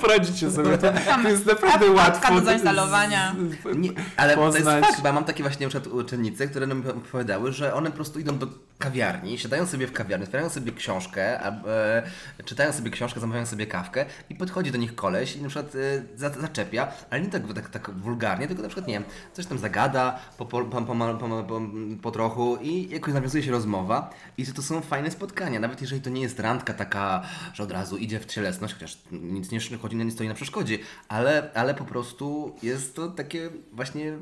Poradzicie 0.01 0.51
sobie, 0.51 0.79
to, 0.79 0.93
to 1.23 1.29
jest 1.29 1.47
naprawdę 1.47 1.91
łatwo. 1.91 2.35
do 2.35 2.41
zainstalowania. 2.47 3.35
Nie, 3.77 3.91
ale 4.17 4.35
to 4.35 4.41
Poznać. 4.41 4.65
jest 4.65 4.87
fakt, 4.87 5.01
bo 5.03 5.07
ja 5.09 5.13
mam 5.13 5.25
takie 5.25 5.43
właśnie 5.43 5.69
uczennice, 5.93 6.49
które 6.49 6.67
nam 6.67 6.83
opowiadały, 6.89 7.53
że 7.53 7.75
one 7.75 7.91
po 7.91 7.97
prostu 7.97 8.19
idą 8.21 8.39
do 8.39 8.47
kawiarni, 8.79 9.39
siadają 9.39 9.67
sobie 9.67 9.87
w 9.87 9.93
kawiarni, 9.93 10.25
otwierają 10.25 10.51
sobie 10.51 10.73
książkę, 10.73 11.41
a, 11.41 11.49
e, 11.67 12.43
czytają 12.45 12.73
sobie 12.73 12.91
książkę, 12.91 13.21
zamawiają 13.21 13.47
sobie 13.47 13.67
kawkę 13.67 14.07
i 14.31 14.35
podchodzi 14.35 14.73
do 14.73 14.79
nich 14.79 14.95
koleś 14.95 15.37
i 15.37 15.43
na 15.43 15.49
przykład 15.49 15.75
e, 15.75 15.79
za, 16.19 16.31
zaczepia, 16.31 16.93
ale 17.11 17.21
nie 17.21 17.29
tak, 17.29 17.43
tak, 17.55 17.69
tak 17.69 17.91
wulgarnie, 17.91 18.47
tylko 18.47 18.63
na 18.63 18.69
przykład, 18.69 18.89
nie 18.89 18.95
wiem, 18.95 19.05
coś 19.33 19.47
tam 19.47 19.59
zagada 19.59 20.19
po, 20.39 20.47
po, 20.47 20.65
po, 20.65 20.83
po, 20.83 21.61
po, 22.03 22.11
trochu 22.11 22.57
i 22.57 22.89
jakoś 22.91 23.15
nawiązuje 23.15 23.43
się 23.43 23.51
rozmowa 23.51 24.11
i 24.39 24.47
to 24.47 24.63
są 24.63 24.81
fajne 24.81 25.11
spotkania, 25.11 25.61
nawet 25.61 25.81
jeżeli 25.81 26.01
to 26.01 26.11
nie 26.11 26.23
jest 26.23 26.41
randka 26.41 26.75
taka, 26.75 27.23
że 27.55 27.63
od 27.63 27.71
razu 27.71 27.97
idzie 27.97 28.21
w 28.21 28.27
cielesność, 28.27 28.75
chociaż 28.75 28.99
nic 29.11 29.51
nie 29.51 29.79
chodzi, 29.79 29.97
nie 29.97 30.11
stoi 30.11 30.29
na 30.29 30.35
przeszkodzie, 30.35 30.79
ale, 31.09 31.51
ale 31.55 31.75
po 31.75 31.85
prostu 31.85 32.57
jest 32.63 32.97
to 32.97 33.09
takie 33.09 33.51
właśnie, 33.73 34.13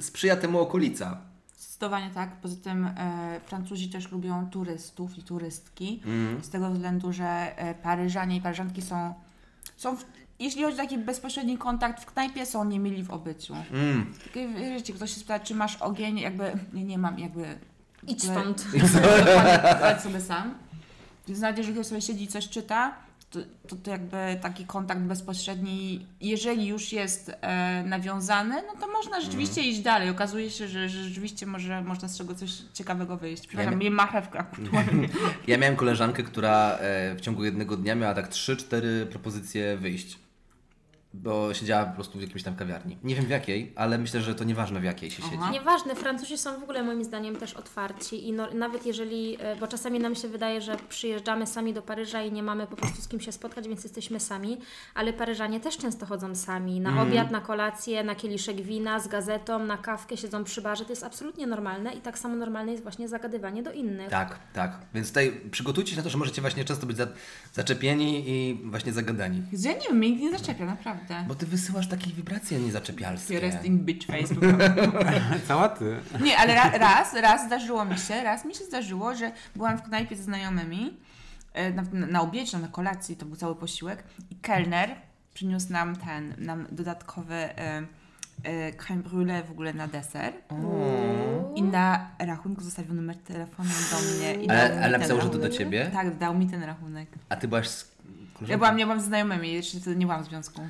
sprzyja 0.00 0.36
temu 0.36 0.60
okolica. 0.60 1.31
Zdecydowanie 1.82 2.10
tak. 2.14 2.36
Poza 2.36 2.56
tym 2.56 2.86
e, 2.86 3.40
Francuzi 3.46 3.88
też 3.88 4.10
lubią 4.10 4.46
turystów 4.50 5.18
i 5.18 5.22
turystki. 5.22 6.00
Mhm. 6.04 6.44
Z 6.44 6.48
tego 6.48 6.70
względu, 6.70 7.12
że 7.12 7.58
e, 7.58 7.74
Paryżanie 7.74 8.36
i 8.36 8.40
Paryżanki 8.40 8.82
są, 8.82 9.14
są 9.76 9.96
w, 9.96 10.04
jeśli 10.38 10.62
chodzi 10.62 10.74
o 10.74 10.76
taki 10.76 10.98
bezpośredni 10.98 11.58
kontakt 11.58 12.02
w 12.02 12.06
knajpie, 12.06 12.46
są 12.46 12.64
niemili 12.64 13.02
w 13.02 13.10
obyciu. 13.10 13.54
Mm. 13.72 14.14
Takie, 14.24 14.48
Wiecie, 14.48 14.92
ktoś 14.92 15.14
się 15.14 15.20
pyta, 15.20 15.40
czy 15.40 15.54
masz 15.54 15.76
ogień, 15.76 16.18
jakby, 16.18 16.52
nie, 16.72 16.84
nie 16.84 16.98
mam, 16.98 17.18
jakby... 17.18 17.58
Idź 18.06 18.22
stąd. 18.22 18.66
Radź 19.80 20.00
sobie 20.00 20.20
sam. 20.20 20.54
Więc 21.28 21.40
nawet 21.40 21.58
jeżeli 21.58 21.74
ktoś 21.74 21.86
sobie 21.86 22.00
siedzi 22.00 22.24
i 22.24 22.28
coś 22.28 22.48
czyta, 22.48 22.94
to, 23.32 23.38
to, 23.68 23.76
to 23.76 23.90
jakby 23.90 24.16
taki 24.42 24.66
kontakt 24.66 25.00
bezpośredni, 25.00 26.06
jeżeli 26.20 26.66
już 26.66 26.92
jest 26.92 27.32
e, 27.40 27.82
nawiązany, 27.86 28.54
no 28.66 28.80
to 28.80 28.92
można 28.92 29.20
rzeczywiście 29.20 29.60
Mhm. 29.60 29.72
iść 29.72 29.80
dalej. 29.80 30.10
Okazuje 30.10 30.50
się, 30.50 30.68
że, 30.68 30.88
że 30.88 31.04
rzeczywiście 31.04 31.46
może, 31.46 31.82
można 31.82 32.08
z 32.08 32.18
czego 32.18 32.34
coś 32.34 32.50
ciekawego 32.74 33.16
wyjść. 33.16 33.46
Przepraszam, 33.46 33.72
Ja 33.72 33.78
miałem 33.78 33.94
marchewkę 33.94 34.38
aktualnie. 34.38 35.08
Ja 35.46 35.58
miałem 35.58 35.76
koleżankę, 35.76 36.22
która 36.22 36.72
e, 36.80 37.14
w 37.14 37.20
ciągu 37.20 37.44
jednego 37.44 37.76
dnia 37.76 37.94
miała 37.94 38.14
tak 38.14 38.28
3-4 38.30 39.06
propozycje 39.06 39.76
wyjść. 39.76 40.18
Bo 41.14 41.54
siedziała 41.54 41.84
po 41.84 41.94
prostu 41.94 42.18
w 42.18 42.22
jakiejś 42.22 42.42
tam 42.42 42.56
kawiarni. 42.56 42.98
Nie 43.04 43.14
wiem 43.14 43.24
w 43.24 43.28
jakiej, 43.30 43.72
ale 43.76 43.98
myślę, 43.98 44.20
że 44.20 44.34
to 44.34 44.44
nieważne 44.44 44.80
w 44.80 44.84
jakiej 44.84 45.10
się 45.10 45.22
Aha. 45.26 45.30
siedzi. 45.32 45.52
Nieważne, 45.52 45.94
Francuzi 45.94 46.38
są 46.38 46.60
w 46.60 46.62
ogóle 46.62 46.82
moim 46.82 47.04
zdaniem 47.04 47.36
też 47.36 47.54
otwarci 47.54 48.28
i 48.28 48.32
no, 48.32 48.46
nawet 48.54 48.86
jeżeli, 48.86 49.36
e, 49.40 49.56
bo 49.56 49.66
czasami 49.68 49.98
nam 49.98 50.14
się 50.14 50.28
wydaje, 50.28 50.60
że 50.60 50.76
przyjeżdżamy 50.88 51.46
sami 51.46 51.74
do 51.74 51.82
Paryża 51.82 52.22
i 52.22 52.32
nie 52.32 52.42
mamy 52.42 52.66
po 52.66 52.76
prostu 52.76 53.02
z 53.02 53.08
kim 53.08 53.20
się 53.20 53.32
spotkać, 53.32 53.68
więc 53.68 53.84
jesteśmy 53.84 54.20
sami, 54.20 54.58
ale 54.94 55.12
Paryżanie 55.12 55.60
też 55.60 55.76
często 55.78 56.06
chodzą 56.06 56.34
sami, 56.34 56.80
na 56.80 56.90
Mhm. 56.90 57.08
obiad, 57.08 57.30
na 57.30 57.40
kolację, 57.40 58.04
na 58.04 58.14
kieliszek 58.14 58.56
wina, 58.60 59.00
z 59.00 59.08
gazetą, 59.08 59.58
na 59.66 59.78
kawkę, 59.78 60.16
siedzą 60.16 60.44
przy 60.44 60.62
barze, 60.62 60.84
to 60.84 60.90
jest 60.92 61.04
absolutnie 61.04 61.46
normalne 61.46 61.92
i 61.94 62.00
tak 62.00 62.18
samo 62.18 62.36
normalne 62.36 62.72
jest 62.72 62.82
właśnie 62.82 63.08
zagadywanie 63.08 63.62
do 63.62 63.72
innych. 63.72 64.08
Tak, 64.10 64.38
tak. 64.52 64.78
Więc 64.94 65.08
tutaj 65.08 65.40
przygotujcie 65.50 65.90
się 65.90 65.96
na 65.96 66.02
to, 66.02 66.10
że 66.10 66.18
możecie 66.18 66.40
właśnie 66.40 66.64
często 66.64 66.86
być 66.86 66.96
za, 66.96 67.06
zaczepieni 67.52 68.24
i 68.30 68.60
właśnie 68.64 68.92
zagadani. 68.92 69.42
Ja 69.52 69.72
nie 69.72 69.80
wiem, 69.88 69.96
mnie 69.98 70.10
nikt 70.10 70.22
nie 70.22 70.38
zaczepia, 70.38 70.64
naprawdę. 70.64 71.01
Naprawdę. 71.02 71.28
Bo 71.28 71.34
ty 71.34 71.46
wysyłasz 71.46 71.88
takie 71.88 72.10
wibracje 72.10 72.60
niezaczepialskie. 72.60 73.40
Resting 73.40 73.82
bitch 73.82 74.06
face. 74.12 74.34
Cała 75.48 75.68
ty. 75.68 75.96
Nie, 76.20 76.38
ale 76.38 76.54
ra, 76.54 76.70
raz, 76.78 77.14
raz 77.14 77.46
zdarzyło 77.46 77.84
mi 77.84 77.98
się, 77.98 78.22
raz 78.22 78.44
mi 78.44 78.54
się 78.54 78.64
zdarzyło, 78.64 79.14
że 79.14 79.32
byłam 79.56 79.78
w 79.78 79.82
knajpie 79.82 80.16
ze 80.16 80.22
znajomymi 80.22 80.96
e, 81.54 81.72
na, 81.72 81.82
na, 81.92 82.06
na 82.06 82.20
obiedzie, 82.20 82.58
na 82.58 82.68
kolacji, 82.68 83.16
to 83.16 83.26
był 83.26 83.36
cały 83.36 83.56
posiłek 83.56 84.04
i 84.30 84.36
kelner 84.36 84.90
przyniósł 85.34 85.72
nam 85.72 85.96
ten, 85.96 86.34
nam 86.38 86.66
dodatkowy 86.70 87.34
e, 87.34 87.82
e, 88.44 88.72
crème 88.72 89.02
brûlée 89.02 89.44
w 89.44 89.50
ogóle 89.50 89.74
na 89.74 89.88
deser 89.88 90.32
i 91.54 91.62
na 91.62 92.10
rachunku 92.18 92.64
zostawił 92.64 92.94
numer 92.94 93.16
telefonu 93.16 93.70
do 93.90 94.16
mnie 94.16 94.44
i 94.44 94.50
Ale, 94.50 94.84
ale 94.84 94.98
napisał, 94.98 95.20
że 95.20 95.30
to 95.30 95.38
do 95.38 95.48
ciebie? 95.48 95.90
Tak, 95.92 96.18
dał 96.18 96.34
mi 96.34 96.46
ten 96.46 96.62
rachunek. 96.62 97.08
A 97.28 97.36
ty 97.36 97.48
byłaś 97.48 97.68
z 97.68 97.92
Ja 98.48 98.58
byłam, 98.58 98.76
nie 98.76 98.84
byłam 98.84 99.00
ze 99.00 99.06
znajomymi, 99.06 99.52
jeszcze 99.52 99.80
wtedy 99.80 99.96
nie 99.96 100.06
byłam 100.06 100.24
w 100.24 100.26
związku. 100.26 100.60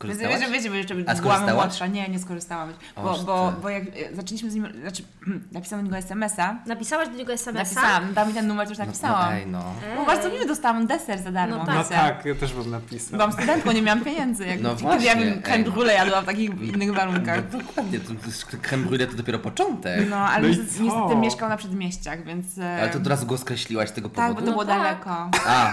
Skorzystałaś? 0.00 0.40
wiecie, 0.40 0.50
wiecie, 0.70 0.70
bo 0.70 0.76
jeszcze 0.76 0.94
A 1.12 1.14
byłam 1.14 1.52
młodsza. 1.54 1.86
Nie, 1.86 2.08
nie 2.08 2.18
skorzystałam. 2.18 2.72
Bo, 2.96 3.18
bo, 3.26 3.52
bo 3.62 3.68
jak 3.68 3.82
e, 3.82 4.14
zaczęliśmy 4.16 4.50
z 4.50 4.54
nim, 4.54 4.68
znaczy 4.82 5.02
napisałam 5.52 5.84
do 5.84 5.90
niego 5.90 5.96
SMS-a, 5.98 6.56
Napisałaś 6.66 7.08
do 7.08 7.14
niego 7.14 7.32
SMS-a? 7.32 7.80
napisałam, 7.80 8.14
dał 8.14 8.26
mi 8.26 8.34
ten 8.34 8.46
numer, 8.46 8.68
już 8.68 8.78
No, 8.78 8.84
napisałam. 8.86 9.30
no, 9.30 9.32
ej, 9.36 9.46
no. 9.46 9.64
Bo 9.96 10.04
bardzo 10.06 10.30
miło 10.30 10.44
dostałam 10.46 10.86
deser 10.86 11.18
za 11.22 11.32
darmo. 11.32 11.56
No 11.56 11.64
No 11.64 11.84
Tak. 11.84 11.88
tak, 11.88 12.24
ja 12.24 12.34
też 12.34 12.52
bym 12.52 12.70
napisał. 12.70 13.10
Byłam 13.16 13.32
studentką, 13.32 13.72
nie 13.72 13.82
miałam 13.82 14.04
pieniędzy. 14.04 14.46
Jak, 14.46 14.60
No 14.60 14.70
kiedy 14.76 14.82
ja 15.04 15.14
właśnie, 15.14 15.16
bym 15.30 15.40
crème 15.42 15.52
ej. 15.54 15.64
brûlée 15.72 15.92
jadła 15.92 16.22
w 16.22 16.24
takich 16.24 16.50
innych 16.62 16.94
warunkach. 16.94 17.42
No, 17.52 17.58
dokładnie, 17.58 18.00
to, 18.00 18.08
to 18.50 18.56
creme 18.68 18.84
brulee 18.86 19.06
to 19.06 19.14
dopiero 19.16 19.38
początek. 19.38 20.10
No, 20.10 20.16
ale 20.16 20.42
No 20.42 20.48
niestety, 20.48 20.82
niestety 20.82 21.16
mieszkał 21.16 21.48
na 21.48 21.56
przedmieściach, 21.56 22.24
więc... 22.24 22.58
e, 22.58 22.78
Ale 22.82 22.90
to 22.90 22.98
od 22.98 23.06
razu 23.06 23.26
go 23.26 23.38
skreśliłaś 23.38 23.88
z 23.88 23.92
tego 23.92 24.08
Tak, 24.08 24.28
bo 24.28 24.34
powodu? 24.34 24.46
to 24.46 24.52
było 24.52 24.64
No 24.64 24.70
tak. 24.70 25.04
daleko. 25.04 25.30
A, 25.46 25.72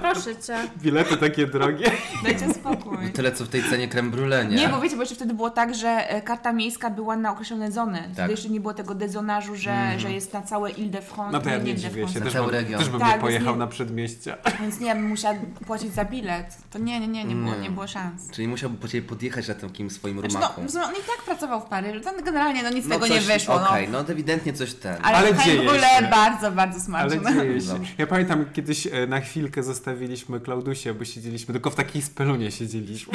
Proszę 0.00 0.36
cię. 0.36 0.56
Bilety 0.82 1.16
takie 1.16 1.46
drogie. 1.46 1.90
Dajcie 2.24 2.54
spokój. 2.54 2.85
Tyle 3.14 3.32
co 3.32 3.44
w 3.44 3.48
tej 3.48 3.62
cenie 3.70 3.88
creme 3.88 4.10
brulee, 4.10 4.44
nie? 4.50 4.56
Nie, 4.56 4.68
bo 4.68 4.80
wiecie, 4.80 4.96
bo 4.96 5.02
jeszcze 5.02 5.14
wtedy 5.14 5.34
było 5.34 5.50
tak, 5.50 5.74
że 5.74 5.88
e, 6.10 6.22
karta 6.22 6.52
miejska 6.52 6.90
była 6.90 7.16
na 7.16 7.32
określone 7.32 7.72
zony. 7.72 7.98
Wtedy 7.98 8.16
Tak. 8.16 8.30
jeszcze 8.30 8.48
nie 8.48 8.60
było 8.60 8.74
tego 8.74 8.94
dezonażu, 8.94 9.56
że, 9.56 9.98
że 9.98 10.12
jest 10.12 10.32
na 10.32 10.42
całe 10.42 10.70
Ile-de-France. 10.70 11.32
No 11.32 11.40
to 11.40 11.48
ja 11.50 11.56
nie 11.58 11.62
Ile-de-France. 11.72 11.90
dziwię 11.94 12.08
się, 12.08 12.20
też 12.20 12.32
Cały 12.32 12.46
bym, 12.46 12.54
region. 12.54 12.78
też 12.80 12.88
bym 12.88 13.00
Tak, 13.00 13.14
nie 13.14 13.20
pojechał 13.20 13.52
nie- 13.52 13.58
na 13.58 13.66
przedmieścia. 13.66 14.36
Więc 14.60 14.80
nie, 14.80 14.94
bym 14.94 15.04
musiała 15.08 15.34
płacić 15.66 15.94
za 15.94 16.04
bilet. 16.04 16.56
To 16.70 16.78
nie, 16.78 17.00
nie, 17.00 17.08
nie, 17.08 17.24
nie 17.24 17.34
było, 17.34 17.54
Nie. 17.54 17.60
nie 17.60 17.70
było 17.70 17.86
szans. 17.86 18.30
Czyli 18.30 18.48
musiałby 18.48 18.76
po 18.78 18.88
ciebie 18.88 19.08
podjechać 19.08 19.48
na 19.48 19.54
takim 19.54 19.90
swoim 19.90 20.18
Znaczy, 20.20 20.34
rumaku. 20.34 20.60
no, 20.62 20.68
w 20.68 20.70
sumie 20.70 20.84
on 20.84 20.92
i 20.92 20.96
tak 21.16 21.24
pracował 21.26 21.60
w 21.60 21.64
Paryżu. 21.64 22.00
To 22.00 22.22
generalnie 22.22 22.62
no, 22.62 22.70
nic 22.70 22.84
z 22.84 22.88
No 22.88 22.94
tego 22.94 23.06
coś- 23.06 23.14
nie 23.28 23.34
wyszło. 23.34 23.54
Okej, 23.54 23.88
No. 23.88 23.98
no 23.98 24.04
to 24.04 24.12
ewidentnie 24.12 24.52
coś 24.52 24.74
ten. 24.74 24.96
Ale, 25.02 25.16
Ale 25.16 25.28
ale 25.28 25.36
dzieje 25.44 25.56
w 25.58 25.60
ogóle 25.60 25.80
się. 25.98 26.06
bardzo, 26.10 26.52
bardzo 26.52 26.94
Ale 26.94 27.10
smaczne. 27.10 27.32
dzieje 27.42 27.60
się. 27.60 27.78
Ja 27.98 28.06
pamiętam 28.06 28.44
kiedyś 28.52 28.86
e, 28.86 29.06
na 29.06 29.20
chwilkę 29.20 29.62
zostawiliśmy 29.62 30.40
Klaudusię, 30.40 30.94
bo 30.94 31.04
siedzieliśmy, 31.04 31.52
tylko 31.54 31.70
w 31.70 31.74
takiej 31.74 32.02
spelunie 32.02 32.50
siedzieliśmy. 32.50 32.65
Się. 32.98 33.06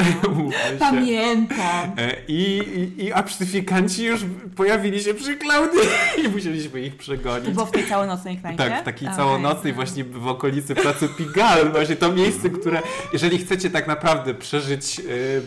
Pamiętam. 0.79 1.91
E, 1.97 2.15
I, 2.27 2.57
i, 2.97 3.03
I 3.03 3.13
absztyfikanci 3.13 4.05
już 4.05 4.21
pojawili 4.55 5.03
się 5.03 5.13
przy 5.13 5.37
Klaudii 5.37 5.79
i 6.25 6.29
musieliśmy 6.29 6.81
ich 6.81 6.93
To 6.95 6.99
przegonić. 6.99 7.49
było 7.49 7.65
w 7.65 7.71
tej 7.71 7.87
całonocnej 7.87 8.37
knajpie? 8.37 8.57
Tak, 8.57 8.81
w 8.81 8.85
takiej 8.85 9.07
Okej. 9.07 9.17
całonocnej 9.17 9.73
właśnie 9.73 10.03
w 10.03 10.27
okolicy 10.27 10.75
placu 10.75 11.09
Pigalle. 11.09 11.65
Właśnie 11.69 11.95
to 11.95 12.11
miejsce, 12.11 12.49
które, 12.49 12.81
jeżeli 13.13 13.37
chcecie 13.37 13.69
tak 13.69 13.87
naprawdę 13.87 14.33
przeżyć 14.33 14.97
yy, 14.99 15.41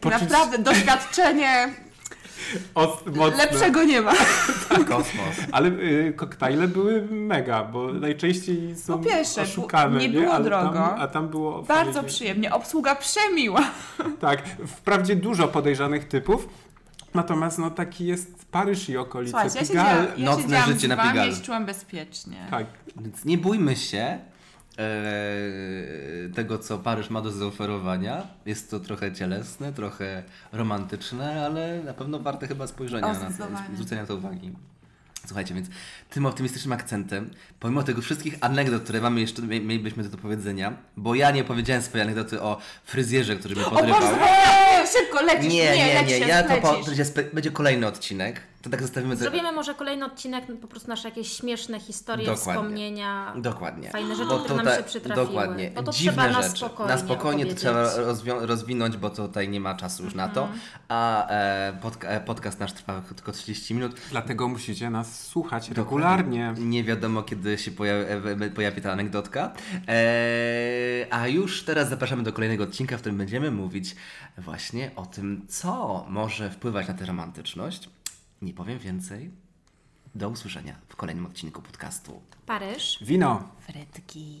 poczuć 0.00 0.20
Naprawdę, 0.20 0.58
doświadczenie 0.58 1.74
mocne, 3.16 3.36
lepszego 3.36 3.84
nie 3.84 4.00
ma. 4.02 4.12
Kosmos. 4.88 5.36
ale 5.52 5.68
y, 5.68 6.12
koktajle 6.16 6.68
były 6.68 7.02
mega, 7.10 7.64
bo 7.64 7.92
najczęściej 7.92 8.76
są 8.76 8.98
Po 8.98 9.04
pierwsze, 9.04 9.42
oszukane. 9.42 9.98
nie 10.00 10.08
było 10.08 10.32
Ale 10.32 10.44
drogo. 10.44 10.72
Tam, 10.72 11.00
a 11.00 11.08
tam 11.08 11.28
było 11.28 11.62
Bardzo 11.62 11.92
fajnie. 11.92 12.08
przyjemnie. 12.08 12.52
Obsługa 12.52 12.94
przemiła. 12.94 13.60
Tak, 14.20 14.42
wprawdzie 14.66 15.16
dużo 15.16 15.48
podejrzanych 15.48 16.08
typów, 16.08 16.48
natomiast 17.14 17.58
no 17.58 17.70
taki 17.70 18.06
jest 18.06 18.46
Paryż 18.50 18.88
i 18.88 18.96
okolice. 18.96 19.30
Słuchajcie, 19.30 19.58
ja 19.58 19.64
siedziałam, 19.64 20.06
ja 20.16 20.24
nocne 20.24 20.62
życie 20.62 20.86
z 20.86 20.88
na 20.88 20.96
wami 20.96 21.10
Pigalle. 21.10 21.32
i 21.32 21.34
się 21.36 21.42
czułam 21.42 21.66
bezpiecznie. 21.66 22.46
Tak. 22.50 22.66
Więc 23.00 23.24
nie 23.24 23.38
bójmy 23.38 23.76
się 23.76 24.18
tego, 26.34 26.58
co 26.58 26.78
Paryż 26.78 27.10
ma 27.10 27.20
do 27.20 27.30
zaoferowania. 27.30 28.26
Jest 28.46 28.70
to 28.70 28.80
trochę 28.80 29.12
cielesne, 29.12 29.72
trochę 29.72 30.22
romantyczne, 30.52 31.46
ale 31.46 31.80
na 31.84 31.94
pewno 31.94 32.18
warte 32.18 32.46
chyba 32.48 32.66
spojrzenia 32.66 33.06
O, 33.06 33.12
na 33.12 33.30
to, 33.30 33.46
zwrócenia 33.74 34.06
to 34.06 34.14
uwagi. 34.16 34.52
Słuchajcie, 35.26 35.54
więc 35.54 35.68
tym 36.10 36.26
optymistycznym 36.26 36.72
akcentem, 36.72 37.30
pomimo 37.60 37.82
tego 37.82 38.02
wszystkich 38.02 38.34
anegdot, 38.40 38.82
które 38.82 39.00
mamy 39.00 39.20
jeszcze, 39.20 39.42
mie- 39.42 39.60
mielibyśmy 39.60 40.04
do 40.04 40.16
powiedzenia, 40.18 40.72
bo 40.96 41.14
ja 41.14 41.30
nie 41.30 41.44
powiedziałem 41.44 41.82
swojej 41.82 42.04
anegdoty 42.04 42.42
o 42.42 42.58
fryzjerze, 42.84 43.36
który 43.36 43.54
mnie 43.56 43.66
O 43.66 43.70
podrywał. 43.70 44.00
Boże, 44.00 44.12
eee, 44.20 44.86
szybko 44.86 45.22
lecisz. 45.22 45.52
Nie, 45.52 45.76
nie, 45.76 45.86
nie, 45.86 45.94
lecisz, 45.94 46.28
ja 46.28 46.42
to 46.42 46.56
po, 46.56 46.72
będzie, 46.86 47.04
będzie 47.32 47.50
kolejny 47.50 47.86
odcinek. 47.86 48.40
To 48.62 48.70
tak 48.70 48.82
zostawimy. 48.82 49.16
Zrobimy 49.16 49.52
może 49.52 49.74
kolejny 49.74 50.04
odcinek, 50.04 50.44
po 50.60 50.68
prostu 50.68 50.88
nasze 50.88 51.08
jakieś 51.08 51.32
śmieszne 51.32 51.80
historie, 51.80 52.26
Dokładnie. 52.26 52.52
wspomnienia. 52.62 53.32
Dokładnie. 53.36 53.90
Fajne 53.90 54.16
rzeczy, 54.16 54.28
Bo 54.28 54.38
które 54.38 54.62
nam 54.62 54.76
się 54.76 54.82
przytrafiły. 54.82 55.26
Dokładnie. 55.26 55.70
Bo 55.70 55.82
to 55.82 55.92
Dziwne 55.92 56.12
trzeba 56.12 56.32
na 56.40 56.42
rzeczy. 56.42 56.56
spokojnie 56.58 56.92
Na 56.92 56.98
spokojnie 56.98 57.46
to 57.46 57.54
trzeba 57.54 57.96
rozwinąć, 58.46 58.96
bo 58.96 59.10
to 59.10 59.28
tutaj 59.28 59.48
nie 59.48 59.60
ma 59.60 59.74
czasu 59.74 60.04
już 60.04 60.14
na 60.14 60.28
to. 60.28 60.42
Mhm. 60.42 60.60
A 60.88 61.28
e, 61.28 61.72
podca- 61.82 62.08
e, 62.08 62.20
podcast 62.20 62.60
nasz 62.60 62.72
trwa 62.72 63.02
tylko 63.16 63.32
30 63.32 63.74
minut. 63.74 64.00
Dlatego 64.10 64.48
musicie 64.48 64.90
nas 64.90 65.26
słuchać 65.26 65.70
regularnie. 65.70 66.54
Nie 66.58 66.84
wiadomo, 66.84 67.22
kiedy 67.22 67.58
się 67.58 67.70
pojawi, 67.70 68.04
e, 68.44 68.50
pojawi 68.50 68.82
ta 68.82 68.92
anegdotka. 68.92 69.52
E, 69.88 71.06
a 71.10 71.28
już 71.28 71.62
teraz 71.64 71.88
zapraszamy 71.88 72.22
do 72.22 72.32
kolejnego 72.32 72.64
odcinka, 72.64 72.96
w 72.96 73.00
którym 73.00 73.18
będziemy 73.18 73.50
mówić 73.50 73.96
właśnie 74.38 74.90
o 74.96 75.06
tym, 75.06 75.44
co 75.48 76.04
może 76.08 76.50
wpływać 76.50 76.88
na 76.88 76.94
tę 76.94 77.06
romantyczność. 77.06 77.88
Nie 78.42 78.54
powiem 78.54 78.78
więcej. 78.78 79.30
Do 80.14 80.28
usłyszenia 80.28 80.74
w 80.88 80.96
kolejnym 80.96 81.26
odcinku 81.26 81.62
podcastu. 81.62 82.22
Paryż. 82.46 82.98
Wino. 83.02 83.48
Frytki. 83.60 84.36